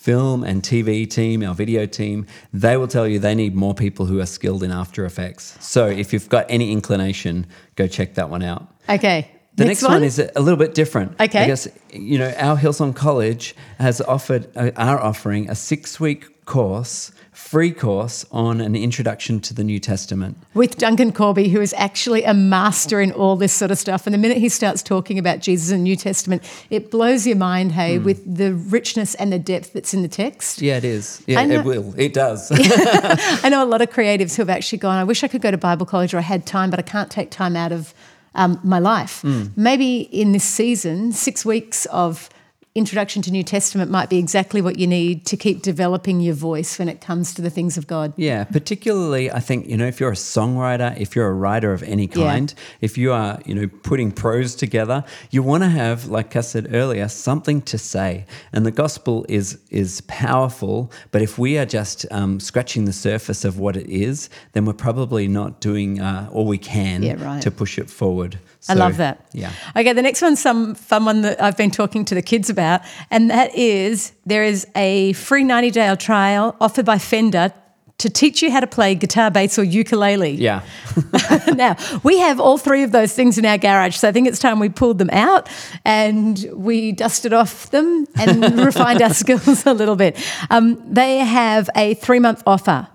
Film 0.00 0.44
and 0.44 0.62
TV 0.62 1.06
team, 1.06 1.44
our 1.44 1.54
video 1.54 1.84
team, 1.84 2.24
they 2.54 2.78
will 2.78 2.88
tell 2.88 3.06
you 3.06 3.18
they 3.18 3.34
need 3.34 3.54
more 3.54 3.74
people 3.74 4.06
who 4.06 4.18
are 4.18 4.24
skilled 4.24 4.62
in 4.62 4.70
After 4.70 5.04
Effects. 5.04 5.58
So 5.60 5.88
if 5.88 6.14
you've 6.14 6.30
got 6.30 6.46
any 6.48 6.72
inclination, 6.72 7.46
go 7.76 7.86
check 7.86 8.14
that 8.14 8.30
one 8.30 8.42
out. 8.42 8.66
Okay. 8.88 9.30
The 9.60 9.66
next, 9.66 9.82
one? 9.82 10.02
is 10.02 10.18
a 10.18 10.40
little 10.40 10.58
bit 10.58 10.74
different. 10.74 11.12
Okay. 11.20 11.44
I 11.44 11.46
guess, 11.46 11.68
you 11.92 12.18
know, 12.18 12.32
our 12.38 12.56
Hillsong 12.56 12.94
College 12.96 13.54
has 13.78 14.00
offered, 14.00 14.48
uh, 14.56 14.70
are 14.76 14.98
offering 15.00 15.48
a 15.50 15.54
six 15.54 16.00
week 16.00 16.44
course, 16.46 17.12
free 17.32 17.70
course 17.70 18.26
on 18.32 18.60
an 18.60 18.74
introduction 18.74 19.40
to 19.40 19.54
the 19.54 19.62
New 19.64 19.78
Testament. 19.78 20.36
with 20.54 20.76
Duncan 20.78 21.12
Corby, 21.12 21.48
who 21.48 21.60
is 21.60 21.72
actually 21.78 22.22
a 22.24 22.34
master 22.34 23.00
in 23.00 23.12
all 23.12 23.36
this 23.36 23.52
sort 23.52 23.70
of 23.70 23.78
stuff. 23.78 24.06
And 24.06 24.12
the 24.12 24.18
minute 24.18 24.38
he 24.38 24.48
starts 24.48 24.82
talking 24.82 25.18
about 25.18 25.38
Jesus 25.40 25.70
and 25.70 25.84
New 25.84 25.96
Testament, 25.96 26.42
it 26.70 26.90
blows 26.90 27.26
your 27.26 27.36
mind, 27.36 27.72
hey, 27.72 27.96
Hmm. 27.98 28.04
with 28.04 28.36
the 28.36 28.52
richness 28.54 29.14
and 29.14 29.32
the 29.32 29.38
depth 29.38 29.72
that's 29.72 29.94
in 29.94 30.02
the 30.02 30.08
text. 30.08 30.60
Yeah, 30.60 30.76
it 30.76 30.84
is. 30.84 31.22
Yeah, 31.26 31.44
know- 31.44 31.60
it 31.60 31.64
will. 31.64 31.94
It 31.96 32.12
does. 32.12 32.50
I 32.54 33.48
know 33.50 33.62
a 33.64 33.66
lot 33.66 33.80
of 33.80 33.90
creatives 33.90 34.36
who 34.36 34.42
have 34.42 34.50
actually 34.50 34.78
gone, 34.78 34.96
I 34.98 35.04
wish 35.04 35.22
I 35.24 35.28
could 35.28 35.42
go 35.42 35.50
to 35.50 35.58
Bible 35.58 35.86
college 35.86 36.12
or 36.14 36.18
I 36.18 36.22
had 36.22 36.46
time, 36.46 36.68
but 36.70 36.78
I 36.78 36.82
can't 36.82 37.10
take 37.10 37.30
time 37.30 37.56
out 37.56 37.72
of 37.72 37.94
um, 38.34 38.58
my 38.62 38.78
life. 38.78 39.24
Maybe 39.56 40.00
in 40.00 40.32
this 40.32 40.44
season, 40.44 41.12
six 41.12 41.44
weeks 41.44 41.86
of 41.86 42.28
introduction 42.74 43.20
to 43.22 43.32
New 43.32 43.42
Testament 43.42 43.90
might 43.90 44.08
be 44.08 44.18
exactly 44.18 44.62
what 44.62 44.78
you 44.78 44.86
need 44.86 45.26
to 45.26 45.36
keep 45.36 45.60
developing 45.60 46.20
your 46.20 46.34
voice 46.34 46.78
when 46.78 46.88
it 46.88 47.00
comes 47.00 47.34
to 47.34 47.42
the 47.42 47.50
things 47.50 47.76
of 47.76 47.88
God. 47.88 48.12
Yeah, 48.16 48.44
particularly 48.44 49.28
I 49.30 49.40
think, 49.40 49.66
you 49.66 49.76
know, 49.76 49.86
if 49.86 49.98
you're 49.98 50.12
a 50.12 50.14
songwriter, 50.14 50.96
if 50.96 51.16
you're 51.16 51.26
a 51.28 51.32
writer 51.34 51.72
of 51.72 51.82
any 51.82 52.06
Yeah. 52.06 52.14
kind, 52.14 52.54
if 52.80 52.96
you 52.96 53.12
are, 53.12 53.40
you 53.44 53.54
know, 53.56 53.66
putting 53.82 54.12
prose 54.12 54.54
together, 54.54 55.02
you 55.30 55.42
want 55.42 55.64
to 55.64 55.68
have, 55.68 56.06
like 56.06 56.36
I 56.36 56.42
said 56.42 56.68
earlier, 56.72 57.08
something 57.08 57.60
to 57.62 57.76
say. 57.76 58.24
And 58.52 58.64
the 58.64 58.70
gospel 58.70 59.26
is 59.28 59.58
is 59.70 60.02
powerful, 60.02 60.92
but 61.10 61.22
if 61.22 61.38
we 61.38 61.58
are 61.58 61.66
just 61.66 62.06
um, 62.12 62.38
scratching 62.38 62.84
the 62.84 62.92
surface 62.92 63.44
of 63.44 63.58
what 63.58 63.76
it 63.76 63.88
is, 63.90 64.28
then 64.52 64.64
we're 64.64 64.72
probably 64.74 65.26
not 65.26 65.60
doing 65.60 66.00
uh, 66.00 66.28
all 66.32 66.46
we 66.46 66.58
can 66.58 67.02
Yeah, 67.02 67.22
right. 67.22 67.42
to 67.42 67.50
push 67.50 67.78
it 67.78 67.90
forward. 67.90 68.38
I 68.68 68.74
love 68.74 68.98
that. 68.98 69.24
Yeah. 69.32 69.52
Okay, 69.74 69.92
the 69.92 70.02
next 70.02 70.20
one's 70.20 70.40
some 70.40 70.74
fun 70.74 71.04
one 71.04 71.22
that 71.22 71.42
I've 71.42 71.56
been 71.56 71.70
talking 71.70 72.04
to 72.06 72.14
the 72.14 72.22
kids 72.22 72.50
about, 72.50 72.82
and 73.10 73.30
that 73.30 73.54
is 73.54 74.12
there 74.26 74.44
is 74.44 74.66
a 74.76 75.12
free 75.14 75.44
90 75.44 75.70
day 75.70 75.94
trial 75.96 76.56
offered 76.60 76.84
by 76.84 76.98
Fender 76.98 77.52
to 78.00 78.08
teach 78.08 78.42
you 78.42 78.50
how 78.50 78.60
to 78.60 78.66
play 78.66 78.94
guitar, 78.94 79.30
bass, 79.30 79.58
or 79.58 79.64
ukulele. 79.64 80.30
Yeah. 80.30 80.62
now, 81.54 81.76
we 82.02 82.18
have 82.18 82.40
all 82.40 82.56
three 82.56 82.82
of 82.82 82.92
those 82.92 83.12
things 83.12 83.36
in 83.36 83.44
our 83.44 83.58
garage, 83.58 83.96
so 83.96 84.08
I 84.08 84.12
think 84.12 84.26
it's 84.26 84.38
time 84.38 84.58
we 84.58 84.70
pulled 84.70 84.98
them 84.98 85.10
out 85.10 85.48
and 85.84 86.46
we 86.54 86.92
dusted 86.92 87.34
off 87.34 87.70
them 87.70 88.06
and 88.18 88.58
refined 88.64 89.02
our 89.02 89.12
skills 89.12 89.66
a 89.66 89.74
little 89.74 89.96
bit. 89.96 90.18
Um, 90.48 90.82
they 90.92 91.18
have 91.18 91.68
a 91.76 91.94
three 91.94 92.20
month 92.20 92.42
offer 92.46 92.88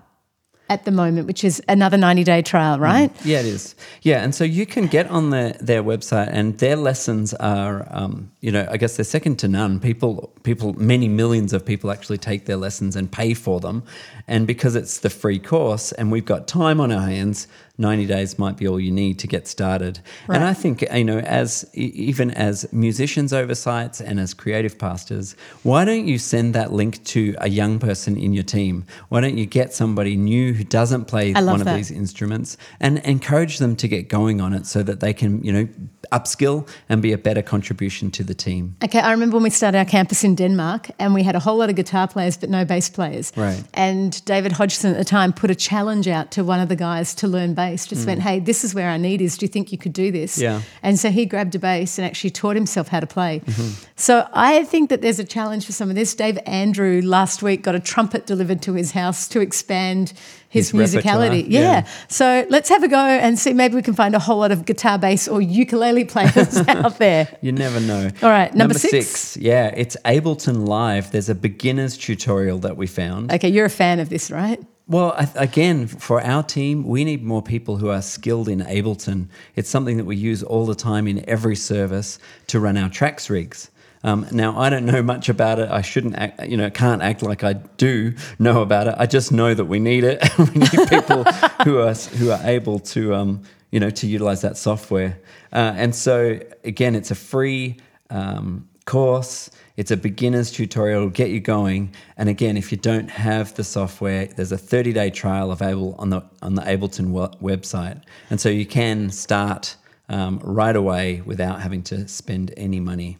at 0.68 0.84
the 0.84 0.90
moment, 0.90 1.26
which 1.26 1.44
is 1.44 1.62
another 1.68 1.96
90 1.96 2.24
day 2.24 2.42
trial, 2.42 2.78
right? 2.78 3.10
Yeah, 3.24 3.40
it 3.40 3.46
is. 3.46 3.74
Yeah, 4.02 4.22
and 4.22 4.34
so 4.34 4.44
you 4.44 4.66
can 4.66 4.86
get 4.86 5.08
on 5.08 5.30
their, 5.30 5.52
their 5.60 5.82
website, 5.82 6.28
and 6.30 6.58
their 6.58 6.76
lessons 6.76 7.34
are, 7.34 7.86
um, 7.90 8.32
you 8.40 8.50
know, 8.50 8.66
I 8.70 8.76
guess 8.76 8.96
they're 8.96 9.04
second 9.04 9.36
to 9.40 9.48
none. 9.48 9.78
People, 9.78 10.32
people, 10.42 10.72
many 10.74 11.08
millions 11.08 11.52
of 11.52 11.64
people 11.64 11.90
actually 11.90 12.18
take 12.18 12.46
their 12.46 12.56
lessons 12.56 12.96
and 12.96 13.10
pay 13.10 13.34
for 13.34 13.60
them, 13.60 13.84
and 14.26 14.46
because 14.46 14.74
it's 14.74 14.98
the 14.98 15.10
free 15.10 15.38
course, 15.38 15.92
and 15.92 16.10
we've 16.10 16.24
got 16.24 16.48
time 16.48 16.80
on 16.80 16.90
our 16.90 17.06
hands, 17.06 17.46
90 17.78 18.06
days 18.06 18.38
might 18.38 18.56
be 18.56 18.66
all 18.66 18.80
you 18.80 18.90
need 18.90 19.18
to 19.18 19.26
get 19.26 19.46
started. 19.46 20.00
And 20.28 20.44
I 20.44 20.54
think, 20.54 20.82
you 20.92 21.04
know, 21.04 21.18
as 21.18 21.68
even 21.74 22.30
as 22.30 22.70
musicians 22.72 23.32
oversights 23.32 24.00
and 24.00 24.18
as 24.18 24.32
creative 24.34 24.78
pastors, 24.78 25.36
why 25.62 25.84
don't 25.84 26.06
you 26.06 26.18
send 26.18 26.54
that 26.54 26.72
link 26.72 27.04
to 27.04 27.34
a 27.38 27.48
young 27.48 27.78
person 27.78 28.16
in 28.16 28.32
your 28.32 28.44
team? 28.44 28.84
Why 29.08 29.20
don't 29.20 29.36
you 29.36 29.46
get 29.46 29.74
somebody 29.74 30.16
new 30.16 30.54
who 30.54 30.64
doesn't 30.64 31.04
play 31.04 31.32
one 31.32 31.60
of 31.60 31.66
these 31.66 31.90
instruments 31.90 32.56
and 32.80 32.98
encourage 32.98 33.58
them 33.58 33.76
to 33.76 33.88
get 33.88 34.08
going 34.08 34.40
on 34.40 34.54
it 34.54 34.66
so 34.66 34.82
that 34.82 35.00
they 35.00 35.12
can, 35.12 35.42
you 35.44 35.52
know, 35.52 35.68
upskill 36.12 36.68
and 36.88 37.02
be 37.02 37.12
a 37.12 37.18
better 37.18 37.42
contribution 37.42 38.10
to 38.12 38.22
the 38.22 38.34
team. 38.34 38.76
Okay, 38.84 39.00
I 39.00 39.10
remember 39.10 39.36
when 39.36 39.42
we 39.42 39.50
started 39.50 39.78
our 39.78 39.84
campus 39.84 40.24
in 40.24 40.34
Denmark 40.34 40.90
and 40.98 41.14
we 41.14 41.22
had 41.24 41.34
a 41.34 41.40
whole 41.40 41.56
lot 41.56 41.68
of 41.68 41.76
guitar 41.76 42.06
players 42.08 42.36
but 42.36 42.48
no 42.48 42.64
bass 42.64 42.88
players. 42.88 43.32
Right. 43.36 43.62
And 43.74 44.24
David 44.24 44.52
Hodgson 44.52 44.92
at 44.92 44.98
the 44.98 45.04
time 45.04 45.32
put 45.32 45.50
a 45.50 45.54
challenge 45.54 46.08
out 46.08 46.30
to 46.32 46.44
one 46.44 46.60
of 46.60 46.68
the 46.68 46.76
guys 46.76 47.14
to 47.16 47.28
learn 47.28 47.54
bass. 47.54 47.65
Just 47.74 48.06
went, 48.06 48.20
hey, 48.22 48.38
this 48.38 48.62
is 48.64 48.74
where 48.74 48.88
our 48.88 48.98
need 48.98 49.20
is. 49.20 49.36
Do 49.36 49.44
you 49.44 49.48
think 49.48 49.72
you 49.72 49.78
could 49.78 49.92
do 49.92 50.12
this? 50.12 50.38
Mm. 50.38 50.42
Yeah. 50.42 50.62
And 50.82 50.98
so 50.98 51.10
he 51.10 51.26
grabbed 51.26 51.54
a 51.54 51.58
bass 51.58 51.98
and 51.98 52.06
actually 52.06 52.30
taught 52.30 52.54
himself 52.54 52.88
how 52.88 53.00
to 53.00 53.06
play. 53.06 53.40
Mm-hmm. 53.40 53.84
So 53.96 54.28
I 54.32 54.64
think 54.64 54.90
that 54.90 55.02
there's 55.02 55.18
a 55.18 55.24
challenge 55.24 55.66
for 55.66 55.72
some 55.72 55.88
of 55.90 55.96
this. 55.96 56.14
Dave 56.14 56.38
Andrew 56.46 57.00
last 57.02 57.42
week 57.42 57.62
got 57.62 57.74
a 57.74 57.80
trumpet 57.80 58.26
delivered 58.26 58.62
to 58.62 58.74
his 58.74 58.92
house 58.92 59.26
to 59.28 59.40
expand 59.40 60.12
his, 60.48 60.70
His 60.70 60.94
musicality. 60.94 61.44
yeah. 61.48 61.60
yeah. 61.60 61.86
So 62.08 62.46
let's 62.48 62.68
have 62.68 62.82
a 62.82 62.88
go 62.88 62.96
and 62.96 63.38
see. 63.38 63.52
Maybe 63.52 63.74
we 63.74 63.82
can 63.82 63.94
find 63.94 64.14
a 64.14 64.18
whole 64.18 64.38
lot 64.38 64.52
of 64.52 64.64
guitar, 64.64 64.98
bass, 64.98 65.28
or 65.28 65.42
ukulele 65.42 66.04
players 66.14 66.56
out 66.68 66.98
there. 66.98 67.28
You 67.42 67.52
never 67.52 67.80
know. 67.80 68.10
All 68.22 68.30
right, 68.30 68.54
number 68.54 68.74
six. 68.74 69.36
Yeah, 69.36 69.72
it's 69.76 69.96
Ableton 70.04 70.66
Live. 70.66 71.10
There's 71.10 71.28
a 71.28 71.34
beginner's 71.34 71.96
tutorial 71.98 72.58
that 72.60 72.76
we 72.76 72.86
found. 72.86 73.32
Okay, 73.32 73.48
you're 73.48 73.66
a 73.66 73.70
fan 73.70 73.98
of 73.98 74.08
this, 74.08 74.30
right? 74.30 74.62
Well, 74.88 75.16
again, 75.34 75.88
for 75.88 76.22
our 76.22 76.44
team, 76.44 76.84
we 76.84 77.02
need 77.02 77.24
more 77.24 77.42
people 77.42 77.78
who 77.78 77.88
are 77.88 78.00
skilled 78.00 78.48
in 78.48 78.60
Ableton. 78.60 79.26
It's 79.56 79.68
something 79.68 79.96
that 79.96 80.04
we 80.04 80.14
use 80.14 80.44
all 80.44 80.64
the 80.64 80.76
time 80.76 81.08
in 81.08 81.28
every 81.28 81.56
service 81.56 82.20
to 82.46 82.60
run 82.60 82.76
our 82.76 82.88
tracks 82.88 83.28
rigs. 83.28 83.68
Um, 84.04 84.28
now, 84.30 84.56
I 84.56 84.70
don't 84.70 84.86
know 84.86 85.02
much 85.02 85.28
about 85.28 85.58
it. 85.58 85.68
I 85.68 85.82
shouldn't, 85.82 86.14
act, 86.14 86.46
you 86.46 86.56
know, 86.56 86.70
can't 86.70 87.02
act 87.02 87.22
like 87.22 87.42
I 87.42 87.54
do 87.54 88.14
know 88.38 88.62
about 88.62 88.86
it. 88.86 88.94
I 88.96 89.06
just 89.06 89.32
know 89.32 89.54
that 89.54 89.64
we 89.64 89.80
need 89.80 90.04
it. 90.04 90.22
we 90.38 90.44
need 90.44 90.88
people 90.88 91.24
who 91.64 91.80
are 91.80 91.94
who 91.94 92.30
are 92.30 92.40
able 92.44 92.78
to, 92.78 93.12
um, 93.12 93.42
you 93.72 93.80
know, 93.80 93.90
to 93.90 94.06
utilize 94.06 94.42
that 94.42 94.56
software. 94.56 95.18
Uh, 95.52 95.72
and 95.74 95.96
so, 95.96 96.38
again, 96.62 96.94
it's 96.94 97.10
a 97.10 97.16
free 97.16 97.78
um, 98.10 98.68
course. 98.84 99.50
It's 99.76 99.90
a 99.90 99.96
beginner's 99.96 100.50
tutorial 100.50 101.04
to 101.04 101.10
get 101.10 101.30
you 101.30 101.40
going. 101.40 101.92
And 102.16 102.28
again, 102.28 102.56
if 102.56 102.72
you 102.72 102.78
don't 102.78 103.10
have 103.10 103.54
the 103.54 103.64
software, 103.64 104.26
there's 104.26 104.52
a 104.52 104.58
30 104.58 104.92
day 104.92 105.10
trial 105.10 105.52
available 105.52 105.94
on 105.98 106.10
the 106.10 106.22
on 106.42 106.54
the 106.54 106.62
Ableton 106.62 107.12
website, 107.40 108.02
and 108.30 108.40
so 108.40 108.48
you 108.48 108.66
can 108.66 109.10
start 109.10 109.76
um, 110.08 110.40
right 110.42 110.76
away 110.76 111.22
without 111.26 111.60
having 111.60 111.82
to 111.84 112.08
spend 112.08 112.54
any 112.56 112.80
money. 112.80 113.18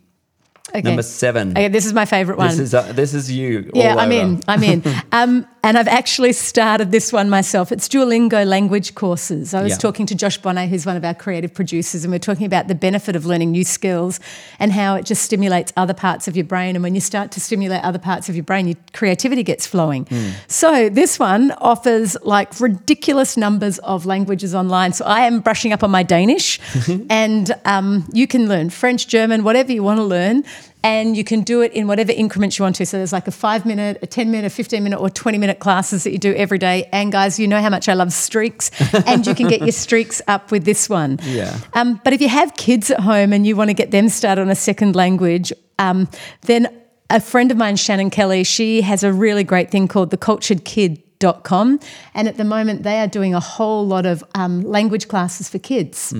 Okay. 0.70 0.82
Number 0.82 1.02
seven. 1.02 1.52
Okay, 1.52 1.68
this 1.68 1.86
is 1.86 1.92
my 1.92 2.04
favorite 2.04 2.38
one. 2.38 2.48
This 2.48 2.58
is 2.58 2.74
uh, 2.74 2.92
this 2.92 3.14
is 3.14 3.30
you. 3.30 3.70
yeah, 3.72 3.94
I'm 3.96 4.10
in. 4.10 4.42
I'm 4.48 4.62
in. 4.62 4.82
um, 5.12 5.46
and 5.66 5.76
I've 5.76 5.88
actually 5.88 6.32
started 6.32 6.92
this 6.92 7.12
one 7.12 7.28
myself. 7.28 7.72
It's 7.72 7.88
Duolingo 7.88 8.46
language 8.46 8.94
courses. 8.94 9.52
I 9.52 9.62
was 9.64 9.72
Yeah. 9.72 9.78
talking 9.78 10.06
to 10.06 10.14
Josh 10.14 10.38
Bonnet, 10.38 10.68
who's 10.68 10.86
one 10.86 10.94
of 10.96 11.04
our 11.04 11.12
creative 11.12 11.52
producers, 11.52 12.04
and 12.04 12.12
we're 12.12 12.20
talking 12.20 12.46
about 12.46 12.68
the 12.68 12.76
benefit 12.76 13.16
of 13.16 13.26
learning 13.26 13.50
new 13.50 13.64
skills 13.64 14.20
and 14.60 14.70
how 14.72 14.94
it 14.94 15.04
just 15.04 15.22
stimulates 15.22 15.72
other 15.76 15.92
parts 15.92 16.28
of 16.28 16.36
your 16.36 16.44
brain. 16.44 16.76
And 16.76 16.84
when 16.84 16.94
you 16.94 17.00
start 17.00 17.32
to 17.32 17.40
stimulate 17.40 17.82
other 17.82 17.98
parts 17.98 18.28
of 18.28 18.36
your 18.36 18.44
brain, 18.44 18.68
your 18.68 18.76
creativity 18.92 19.42
gets 19.42 19.66
flowing. 19.66 20.04
Hmm. 20.06 20.28
So 20.46 20.88
this 20.88 21.18
one 21.18 21.50
offers 21.58 22.16
like 22.22 22.60
ridiculous 22.60 23.36
numbers 23.36 23.78
of 23.78 24.06
languages 24.06 24.54
online. 24.54 24.92
So 24.92 25.04
I 25.04 25.22
am 25.22 25.40
brushing 25.40 25.72
up 25.72 25.82
on 25.82 25.90
my 25.90 26.04
Danish, 26.04 26.60
and 27.10 27.50
um, 27.64 28.08
you 28.12 28.28
can 28.28 28.48
learn 28.48 28.70
French, 28.70 29.08
German, 29.08 29.42
whatever 29.42 29.72
you 29.72 29.82
want 29.82 29.98
to 29.98 30.04
learn. 30.04 30.44
And 30.86 31.16
you 31.16 31.24
can 31.24 31.40
do 31.40 31.62
it 31.62 31.72
in 31.72 31.88
whatever 31.88 32.12
increments 32.12 32.58
you 32.58 32.62
want 32.62 32.76
to. 32.76 32.86
So 32.86 32.96
there's 32.96 33.12
like 33.12 33.26
a 33.26 33.32
five 33.32 33.66
minute, 33.66 33.98
a 34.02 34.06
10 34.06 34.30
minute, 34.30 34.46
a 34.46 34.50
15 34.50 34.84
minute, 34.84 35.00
or 35.00 35.10
20 35.10 35.36
minute 35.36 35.58
classes 35.58 36.04
that 36.04 36.12
you 36.12 36.18
do 36.18 36.32
every 36.34 36.58
day. 36.58 36.88
And 36.92 37.10
guys, 37.10 37.40
you 37.40 37.48
know 37.48 37.60
how 37.60 37.70
much 37.70 37.88
I 37.88 37.94
love 37.94 38.12
streaks, 38.12 38.70
and 39.06 39.26
you 39.26 39.34
can 39.34 39.48
get 39.48 39.60
your 39.62 39.72
streaks 39.72 40.22
up 40.28 40.52
with 40.52 40.64
this 40.64 40.88
one. 40.88 41.18
Yeah. 41.24 41.58
Um, 41.74 42.00
but 42.04 42.12
if 42.12 42.20
you 42.20 42.28
have 42.28 42.54
kids 42.54 42.90
at 42.90 43.00
home 43.00 43.32
and 43.32 43.44
you 43.44 43.56
want 43.56 43.70
to 43.70 43.74
get 43.74 43.90
them 43.90 44.08
started 44.08 44.42
on 44.42 44.48
a 44.48 44.54
second 44.54 44.94
language, 44.94 45.52
um, 45.80 46.08
then 46.42 46.68
a 47.10 47.20
friend 47.20 47.50
of 47.50 47.56
mine, 47.56 47.74
Shannon 47.74 48.10
Kelly, 48.10 48.44
she 48.44 48.82
has 48.82 49.02
a 49.02 49.12
really 49.12 49.42
great 49.42 49.72
thing 49.72 49.88
called 49.88 50.10
the 50.10 50.16
Cultured 50.16 50.64
Kid. 50.64 51.02
Dot 51.18 51.44
com, 51.44 51.80
and 52.12 52.28
at 52.28 52.36
the 52.36 52.44
moment 52.44 52.82
they 52.82 53.00
are 53.00 53.06
doing 53.06 53.34
a 53.34 53.40
whole 53.40 53.86
lot 53.86 54.04
of 54.04 54.22
um, 54.34 54.60
language 54.60 55.08
classes 55.08 55.48
for 55.48 55.58
kids. 55.58 56.12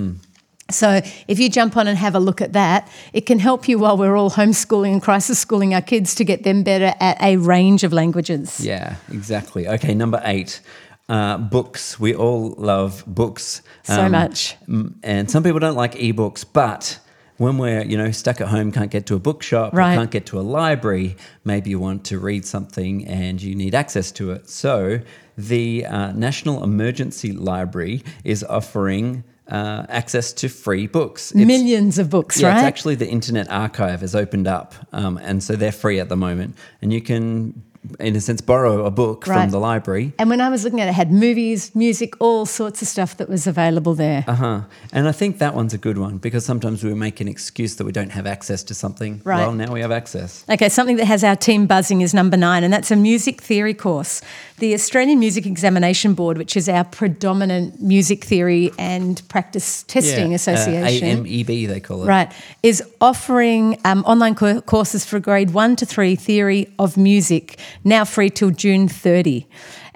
So 0.69 1.01
if 1.27 1.39
you 1.39 1.49
jump 1.49 1.77
on 1.77 1.87
and 1.87 1.97
have 1.97 2.13
a 2.15 2.19
look 2.19 2.41
at 2.41 2.53
that, 2.53 2.89
it 3.13 3.21
can 3.25 3.39
help 3.39 3.67
you 3.69 3.79
while 3.79 3.97
we're 3.97 4.15
all 4.17 4.29
homeschooling 4.31 4.91
and 4.93 5.01
crisis 5.01 5.39
schooling 5.39 5.73
our 5.73 5.81
kids 5.81 6.13
to 6.15 6.23
get 6.25 6.43
them 6.43 6.63
better 6.63 6.93
at 6.99 7.21
a 7.21 7.37
range 7.37 7.83
of 7.83 7.93
languages. 7.93 8.59
Yeah, 8.59 8.95
exactly. 9.11 9.67
Okay, 9.67 9.93
number 9.93 10.21
eight. 10.25 10.61
Uh, 11.09 11.37
books. 11.37 11.97
We 11.97 12.13
all 12.13 12.53
love 12.57 13.01
books 13.07 13.61
So 13.83 14.09
much. 14.09 14.57
and 15.03 15.31
some 15.31 15.41
people 15.41 15.59
don't 15.59 15.77
like 15.77 15.93
ebooks, 15.95 16.43
but 16.51 16.99
when 17.37 17.57
we're 17.57 17.83
you 17.83 17.97
know 17.97 18.11
stuck 18.11 18.41
at 18.41 18.49
home, 18.49 18.73
can't 18.73 18.91
get 18.91 19.05
to 19.05 19.15
a 19.15 19.19
bookshop, 19.19 19.73
Right. 19.73 19.95
can't 19.95 20.11
get 20.11 20.25
to 20.25 20.39
a 20.39 20.41
library, 20.41 21.15
maybe 21.45 21.69
you 21.69 21.79
want 21.79 22.03
to 22.05 22.19
read 22.19 22.45
something 22.45 23.07
and 23.07 23.41
you 23.41 23.55
need 23.55 23.73
access 23.73 24.11
to 24.13 24.31
it. 24.31 24.49
So 24.49 24.99
the 25.37 25.85
uh, 25.85 26.11
National 26.11 26.61
Emergency 26.61 27.31
Library 27.31 28.03
is 28.25 28.43
offering. 28.43 29.23
Uh, 29.49 29.85
access 29.87 30.33
to 30.33 30.49
free 30.49 30.87
books. 30.87 31.31
It's- 31.31 31.47
Millions 31.47 31.97
of 31.97 32.09
books, 32.09 32.37
yeah, 32.41 32.49
right? 32.49 32.57
it's 32.57 32.63
actually 32.65 32.95
the 32.95 33.07
Internet 33.07 33.49
Archive 33.49 34.01
has 34.01 34.13
opened 34.13 34.45
up, 34.45 34.75
um, 34.91 35.17
and 35.23 35.41
so 35.41 35.55
they're 35.55 35.71
free 35.71 36.01
at 36.01 36.09
the 36.09 36.17
moment. 36.17 36.53
And 36.81 36.91
you 36.91 36.99
can, 36.99 37.63
in 37.99 38.15
a 38.15 38.21
sense, 38.21 38.41
borrow 38.41 38.85
a 38.85 38.91
book 38.91 39.25
Right. 39.27 39.41
from 39.41 39.51
the 39.51 39.59
library. 39.59 40.13
and 40.19 40.29
when 40.29 40.41
I 40.41 40.49
was 40.49 40.63
looking 40.63 40.81
at 40.81 40.87
it, 40.87 40.91
it 40.91 40.93
had 40.93 41.11
movies, 41.11 41.71
music, 41.75 42.13
all 42.19 42.45
sorts 42.45 42.81
of 42.81 42.87
stuff 42.87 43.17
that 43.17 43.29
was 43.29 43.47
available 43.47 43.93
there. 43.95 44.23
Uh 44.27 44.33
huh. 44.35 44.61
And 44.93 45.07
I 45.07 45.11
think 45.11 45.37
that 45.39 45.53
one's 45.55 45.73
a 45.73 45.77
good 45.77 45.97
one 45.97 46.17
because 46.17 46.45
sometimes 46.45 46.83
we 46.83 46.93
make 46.93 47.19
an 47.21 47.27
excuse 47.27 47.75
that 47.75 47.85
we 47.85 47.91
don't 47.91 48.11
have 48.11 48.25
access 48.27 48.63
to 48.63 48.73
something. 48.73 49.21
Right. 49.23 49.39
Well, 49.39 49.53
now 49.53 49.71
we 49.73 49.81
have 49.81 49.91
access. 49.91 50.43
Okay, 50.49 50.69
something 50.69 50.97
that 50.97 51.05
has 51.05 51.23
our 51.23 51.35
team 51.35 51.67
buzzing 51.67 52.01
is 52.01 52.13
number 52.13 52.37
nine, 52.37 52.63
and 52.63 52.71
that's 52.73 52.91
a 52.91 52.95
music 52.95 53.41
theory 53.41 53.73
course. 53.73 54.21
The 54.59 54.73
Australian 54.73 55.19
Music 55.19 55.45
Examination 55.45 56.13
Board, 56.15 56.37
which 56.37 56.57
is 56.57 56.67
our 56.67 56.83
predominant 56.83 57.79
music 57.81 58.23
theory 58.23 58.71
and 58.79 59.21
practice 59.29 59.83
testing 59.83 60.33
association. 60.33 61.19
Uh, 61.19 61.23
AMEB, 61.23 61.67
they 61.67 61.79
call 61.79 62.03
it. 62.03 62.07
Right, 62.07 62.31
is 62.63 62.81
offering 62.99 63.79
um, 63.85 64.03
online 64.05 64.35
co- 64.35 64.61
courses 64.61 65.05
for 65.05 65.19
grade 65.19 65.51
one 65.51 65.75
to 65.75 65.85
three 65.85 66.15
theory 66.15 66.73
of 66.79 66.97
music, 66.97 67.59
now 67.83 68.05
free 68.05 68.29
till 68.29 68.51
June 68.51 68.87
30. 68.87 69.47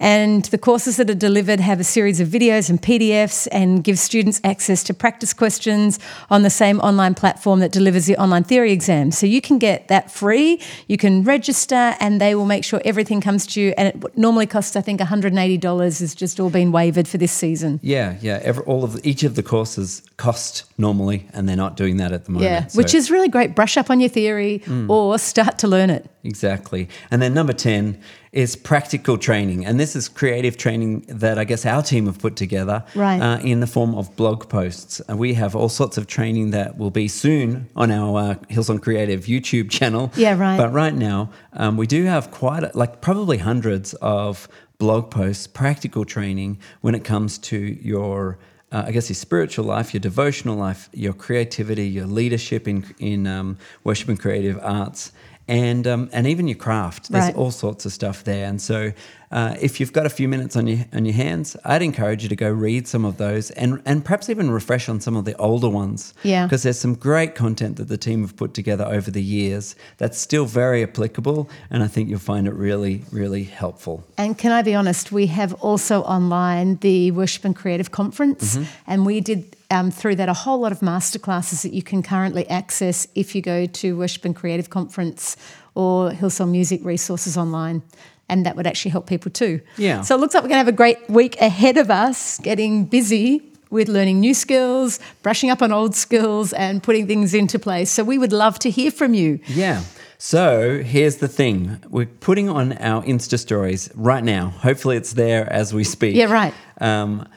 And 0.02 0.46
the 0.46 0.58
courses 0.58 0.98
that 0.98 1.12
are 1.12 1.16
delivered 1.16 1.60
have 1.60 1.80
a 1.80 1.84
series 1.84 2.20
of 2.20 2.28
videos 2.28 2.72
and 2.72 2.82
PDFs 2.82 3.48
and 3.52 3.84
give 3.84 4.00
students 4.00 4.42
access 4.44 4.84
to 4.86 4.96
practice 4.96 5.32
questions 5.32 6.00
on 6.32 6.42
the 6.42 6.50
same 6.50 6.80
online 6.80 7.14
platform 7.14 7.60
that 7.60 7.72
delivers 7.72 8.08
the 8.08 8.18
online 8.18 8.44
theory 8.44 8.72
exam. 8.72 9.12
So 9.12 9.28
you 9.28 9.42
can 9.42 9.60
get 9.60 9.90
that 9.90 10.10
free, 10.10 10.60
you 10.88 10.98
can 10.98 11.24
register, 11.24 11.96
and 12.00 12.20
they 12.20 12.34
will 12.34 12.48
make 12.48 12.64
sure 12.64 12.82
everything 12.84 13.22
comes 13.22 13.46
to 13.48 13.62
you. 13.62 13.76
And 13.78 13.90
it 13.90 14.18
normally 14.18 14.48
costs, 14.48 14.76
I 14.76 14.82
think, 14.82 15.00
$180 15.00 16.00
has 16.00 16.16
just 16.16 16.40
all 16.40 16.50
been 16.50 16.72
waived 16.72 17.08
for 17.08 17.20
this 17.20 17.32
season. 17.32 17.80
Yeah, 17.84 18.18
yeah. 18.22 18.40
Every, 18.42 18.64
all 18.64 18.84
of 18.84 18.94
the, 18.94 19.08
each 19.08 19.22
of 19.24 19.36
the 19.36 19.44
courses 19.44 20.02
cost 20.18 20.64
normally, 20.80 21.28
and 21.32 21.48
they're 21.48 21.56
not 21.56 21.78
doing 21.78 21.98
that 21.98 22.12
at 22.12 22.26
the 22.26 22.32
moment. 22.32 22.52
Yeah, 22.52 22.66
So- 22.66 22.78
which 22.80 22.96
is 22.96 23.12
really 23.12 23.30
great. 23.30 23.56
Brush 23.56 23.78
up 23.78 23.92
on 23.92 24.00
your 24.00 24.10
theory 24.10 24.64
mm. 24.66 24.90
or 24.90 25.20
start 25.20 25.60
to 25.60 25.68
learn 25.68 25.92
it. 25.92 26.10
Exactly. 26.24 26.90
And 27.12 27.22
then 27.22 27.36
number 27.36 27.54
10 27.54 28.00
is 28.32 28.56
practical 28.56 29.18
training. 29.18 29.66
And 29.66 29.78
this 29.80 29.96
is 29.96 30.08
creative 30.08 30.56
training 30.56 31.02
that 31.10 31.38
I 31.38 31.44
guess 31.44 31.66
our 31.66 31.84
team 31.84 32.06
have 32.06 32.18
put 32.20 32.36
together 32.38 32.84
Right. 32.96 33.20
uh, 33.22 33.40
in 33.40 33.60
the 33.60 33.68
form 33.68 33.94
of 33.96 34.16
blog 34.16 34.48
posts. 34.48 35.02
And 35.08 35.20
we 35.20 35.34
have 35.34 35.54
all 35.56 35.68
sorts 35.70 35.98
of 35.98 36.08
training 36.08 36.52
that 36.52 36.78
will 36.78 36.92
be 36.92 37.08
soon 37.10 37.68
on 37.76 37.92
our 37.92 38.18
uh, 38.20 38.36
Hillsong 38.50 38.82
Creative 38.82 39.22
YouTube 39.26 39.70
channel. 39.78 40.12
Yeah, 40.16 40.38
right. 40.38 40.58
But 40.58 40.72
right 40.72 40.96
now, 40.96 41.30
um, 41.54 41.76
we 41.76 41.88
do 41.88 42.06
have 42.06 42.32
quite, 42.32 42.64
a, 42.64 42.72
like, 42.74 43.02
probably 43.02 43.40
hundreds 43.40 43.94
of 43.96 44.48
blog 44.78 45.12
posts, 45.12 45.46
practical 45.48 46.06
training 46.06 46.58
when 46.80 46.96
it 46.96 47.04
comes 47.04 47.38
to 47.40 47.58
your. 47.58 48.38
Uh, 48.74 48.86
I 48.88 48.92
guess 48.92 49.10
your 49.10 49.16
spiritual 49.16 49.66
life, 49.66 49.94
your 49.94 50.00
devotional 50.00 50.56
life, 50.56 50.88
your 50.94 51.12
creativity, 51.12 51.90
your 51.90 52.06
leadership 52.08 52.70
in 52.70 52.86
in 53.00 53.28
um, 53.28 53.58
worship 53.84 54.08
and 54.08 54.18
creative 54.18 54.58
arts, 54.64 55.12
and 55.48 55.88
um, 55.88 56.10
and 56.14 56.28
even 56.28 56.48
your 56.48 56.58
craft. 56.58 57.10
There's 57.10 57.26
Right. 57.26 57.36
all 57.36 57.52
sorts 57.52 57.86
of 57.86 57.92
stuff 57.94 58.24
there. 58.24 58.46
And 58.48 58.62
so, 58.62 58.92
uh, 59.32 59.56
if 59.62 59.80
you've 59.80 59.92
got 59.94 60.06
a 60.06 60.10
few 60.10 60.28
minutes 60.28 60.56
on 60.56 60.68
your 60.68 60.86
on 60.94 61.06
your 61.06 61.16
hands, 61.16 61.58
I'd 61.66 61.82
encourage 61.82 62.24
you 62.24 62.30
to 62.30 62.36
go 62.36 62.50
read 62.50 62.88
some 62.88 63.06
of 63.06 63.18
those, 63.18 63.52
and 63.52 63.82
and 63.86 64.04
perhaps 64.06 64.30
even 64.30 64.52
refresh 64.52 64.88
on 64.90 65.00
some 65.02 65.16
of 65.18 65.26
the 65.26 65.36
older 65.38 65.70
ones. 65.70 66.14
Yeah. 66.24 66.46
because 66.46 66.64
there's 66.64 66.80
some 66.80 66.94
great 66.96 67.36
content 67.36 67.76
that 67.78 67.88
the 67.88 67.98
team 67.98 68.22
have 68.22 68.36
put 68.36 68.54
together 68.54 68.86
over 68.86 69.12
the 69.12 69.22
years 69.24 69.76
that's 69.98 70.18
still 70.18 70.46
very 70.46 70.84
applicable, 70.84 71.50
and 71.70 71.84
I 71.84 71.88
think 71.88 72.10
you'll 72.10 72.20
find 72.20 72.48
it 72.48 72.54
really, 72.54 73.04
really 73.12 73.44
helpful. 73.44 74.04
And 74.18 74.38
can 74.38 74.52
I 74.52 74.62
be 74.62 74.76
honest? 74.76 75.12
We 75.12 75.28
have 75.28 75.54
also 75.56 76.02
online 76.04 76.78
the 76.82 77.12
Worship 77.12 77.46
and 77.46 77.56
Creative 77.56 77.92
Conference, 77.92 78.58
and 78.88 79.06
we 79.06 79.22
did 79.22 79.56
um, 79.72 79.90
through 79.90 80.16
that 80.16 80.30
a 80.30 80.34
whole 80.34 80.60
lot 80.60 80.72
of 80.72 80.80
masterclasses 80.80 81.64
that 81.64 81.74
you 81.74 81.82
can 81.82 82.04
currently 82.04 82.48
access 82.50 83.08
if 83.16 83.34
you 83.34 83.42
go 83.42 83.66
to 83.66 83.98
Worship 83.98 84.26
and 84.26 84.36
Creative 84.36 84.70
Conference 84.70 85.38
or 85.74 86.12
Hillsong 86.12 86.52
Music 86.52 86.82
Resources 86.84 87.38
online. 87.38 87.82
And 88.30 88.46
that 88.46 88.56
would 88.56 88.68
actually 88.68 88.92
help 88.92 89.08
people 89.08 89.32
too. 89.32 89.62
Yeah. 89.78 90.02
So 90.02 90.16
it 90.16 90.20
looks 90.20 90.34
like 90.34 90.44
we're 90.44 90.50
going 90.50 90.64
to 90.64 90.66
have 90.66 90.68
a 90.68 90.72
great 90.74 91.10
week 91.10 91.40
ahead 91.42 91.78
of 91.78 91.90
us, 91.90 92.38
getting 92.40 92.86
busy 92.86 93.42
with 93.72 93.88
learning 93.88 94.20
new 94.20 94.34
skills, 94.34 95.00
brushing 95.22 95.50
up 95.50 95.62
on 95.62 95.72
old 95.72 95.96
skills, 95.96 96.54
and 96.54 96.84
putting 96.84 97.08
things 97.08 97.34
into 97.34 97.58
place. 97.58 97.90
So 97.90 98.04
we 98.04 98.18
would 98.18 98.34
love 98.34 98.60
to 98.60 98.70
hear 98.70 98.92
from 98.92 99.14
you. 99.14 99.40
Yeah. 99.48 99.84
So 100.18 100.84
here's 100.84 101.18
the 101.18 101.28
thing: 101.28 101.82
we're 101.90 102.06
putting 102.06 102.48
on 102.48 102.74
our 102.74 103.02
Insta 103.04 103.40
stories 103.40 103.90
right 103.96 104.24
now. 104.24 104.50
Hopefully, 104.50 104.98
it's 104.98 105.14
there 105.14 105.52
as 105.52 105.74
we 105.74 105.84
speak. 105.84 106.16
Yeah, 106.16 106.32
right. 106.32 106.54
Um, 106.80 107.28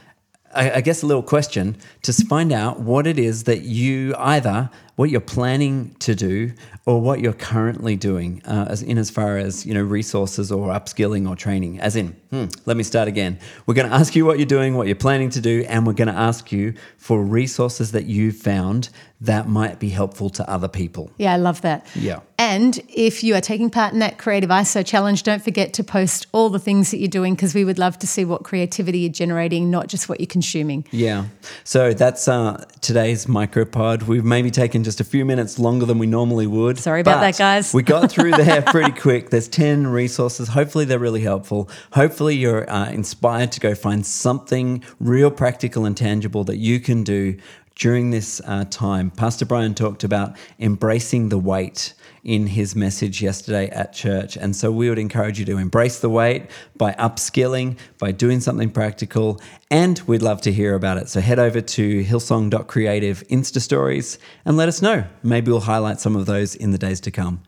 I, 0.55 0.77
I 0.77 0.81
guess 0.81 1.03
a 1.03 1.07
little 1.07 1.23
question 1.23 1.77
to 2.03 2.13
find 2.13 2.53
out 2.53 2.81
what 2.81 3.07
it 3.07 3.19
is 3.19 3.45
that 3.45 3.63
you 3.63 4.15
either 4.19 4.71
what 4.97 5.11
you're 5.11 5.21
planning 5.21 5.95
to 5.99 6.15
do 6.15 6.53
or 6.87 7.01
what 7.01 7.21
you're 7.21 7.33
currently 7.33 7.97
doing, 7.97 8.43
uh, 8.45 8.67
as 8.69 8.83
in 8.83 8.99
as 8.99 9.11
far 9.11 9.39
as 9.39 9.65
you 9.65 9.75
know 9.75 9.83
resources 9.83 10.53
or 10.53 10.69
upskilling 10.69 11.29
or 11.29 11.35
training. 11.35 11.81
As 11.81 11.97
in, 11.97 12.09
hmm, 12.31 12.47
let 12.67 12.77
me 12.77 12.83
start 12.83 13.09
again. 13.09 13.39
We're 13.67 13.75
going 13.75 13.89
to 13.89 13.95
ask 13.95 14.15
you 14.15 14.25
what 14.25 14.39
you're 14.39 14.47
doing, 14.47 14.77
what 14.77 14.87
you're 14.87 14.97
planning 14.97 15.31
to 15.31 15.41
do, 15.41 15.65
and 15.69 15.87
we're 15.87 15.95
going 15.95 16.09
to 16.09 16.15
ask 16.15 16.53
you 16.53 16.75
for 16.99 17.23
resources 17.23 17.93
that 17.93 18.05
you've 18.05 18.37
found 18.37 18.91
that 19.25 19.49
might 19.49 19.79
be 19.79 19.89
helpful 19.89 20.29
to 20.29 20.49
other 20.51 20.69
people. 20.69 21.11
Yeah, 21.17 21.33
I 21.33 21.37
love 21.37 21.63
that. 21.63 21.87
Yeah. 21.95 22.21
And 22.37 22.79
if 22.89 23.25
you 23.25 23.35
are 23.35 23.41
taking 23.41 23.71
part 23.71 23.95
in 23.95 24.01
that 24.01 24.19
Creative 24.19 24.51
ISO 24.51 24.85
challenge, 24.85 25.23
don't 25.23 25.43
forget 25.43 25.73
to 25.75 25.85
post 25.85 26.27
all 26.33 26.51
the 26.51 26.59
things 26.59 26.91
that 26.91 26.99
you're 26.99 27.09
doing 27.09 27.35
because 27.35 27.55
we 27.55 27.65
would 27.65 27.79
love 27.79 27.99
to 28.01 28.07
see 28.07 28.25
what 28.25 28.43
creativity 28.43 28.99
you're 28.99 29.13
generating, 29.13 29.71
not 29.71 29.87
just 29.87 30.09
what 30.09 30.21
you're 30.21 30.27
consuming. 30.27 30.85
Yeah. 30.91 31.27
So 31.63 31.95
that's 31.95 32.29
uh, 32.29 32.65
today's 32.83 33.27
micropod. 33.27 34.03
We've 34.03 34.25
maybe 34.25 34.51
taken 34.51 34.83
just 34.85 35.01
a 35.01 35.05
few 35.05 35.25
minutes 35.25 35.59
longer 35.59 35.87
than 35.87 35.99
we 35.99 36.07
normally 36.07 36.47
would. 36.47 36.79
Sorry 36.79 37.01
about 37.01 37.21
that, 37.21 37.37
guys. 37.37 37.75
we 37.75 37.83
got 37.83 38.11
through 38.11 38.31
there 38.37 38.63
pretty 38.63 38.93
quick. 38.93 39.31
There's 39.31 39.49
10 39.49 39.87
resources. 39.87 40.49
Hopefully, 40.49 40.85
they're 40.85 40.99
really 40.99 41.23
helpful. 41.23 41.69
Hopefully, 41.93 42.37
you're 42.37 42.69
uh, 42.71 42.91
inspired 42.91 43.53
to 43.53 43.61
go 43.61 43.75
find 43.75 44.05
something 44.05 44.85
real 45.01 45.31
practical 45.31 45.85
and 45.85 45.97
tangible 45.97 46.45
that 46.45 46.59
you 46.59 46.81
can 46.81 47.03
do 47.03 47.37
during 47.77 48.11
this 48.11 48.41
uh, 48.47 48.65
time. 48.71 49.11
Pastor 49.11 49.45
Brian 49.45 49.75
talked 49.75 50.05
about 50.05 50.37
embracing 50.59 51.29
the 51.29 51.39
wait 51.39 51.95
in 52.23 52.47
his 52.47 52.75
message 52.75 53.21
yesterday 53.21 53.69
at 53.69 53.93
church. 53.93 54.37
And 54.37 54.57
so 54.57 54.73
we 54.73 54.89
would 54.89 54.99
encourage 54.99 55.39
you 55.39 55.45
to 55.45 55.59
embrace 55.59 56.01
the 56.01 56.09
wait 56.09 56.47
by 56.77 56.93
upskilling, 56.93 57.77
by 57.99 58.13
doing 58.13 58.41
something 58.41 58.71
practical, 58.71 59.41
and 59.71 60.01
we'd 60.07 60.23
love 60.23 60.41
to 60.43 60.53
hear 60.53 60.75
about 60.75 60.97
it. 60.97 61.09
So 61.09 61.21
head 61.21 61.39
over 61.39 61.61
to 61.61 62.05
hillsong.creative 62.05 63.25
Insta 63.29 63.61
stories 63.61 64.19
and 64.45 64.57
let 64.57 64.69
us 64.69 64.81
know. 64.81 65.05
Maybe 65.23 65.51
we'll 65.51 65.61
highlight 65.61 66.01
some 66.01 66.17
of 66.17 66.27
those 66.27 66.55
in 66.55 66.71
the 66.71 66.79
days 66.79 67.01
to 67.03 67.11
come. 67.11 67.43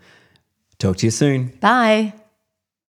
Talk 0.78 0.98
to 0.98 1.06
you 1.06 1.10
soon. 1.10 1.56
Bye. 1.60 2.25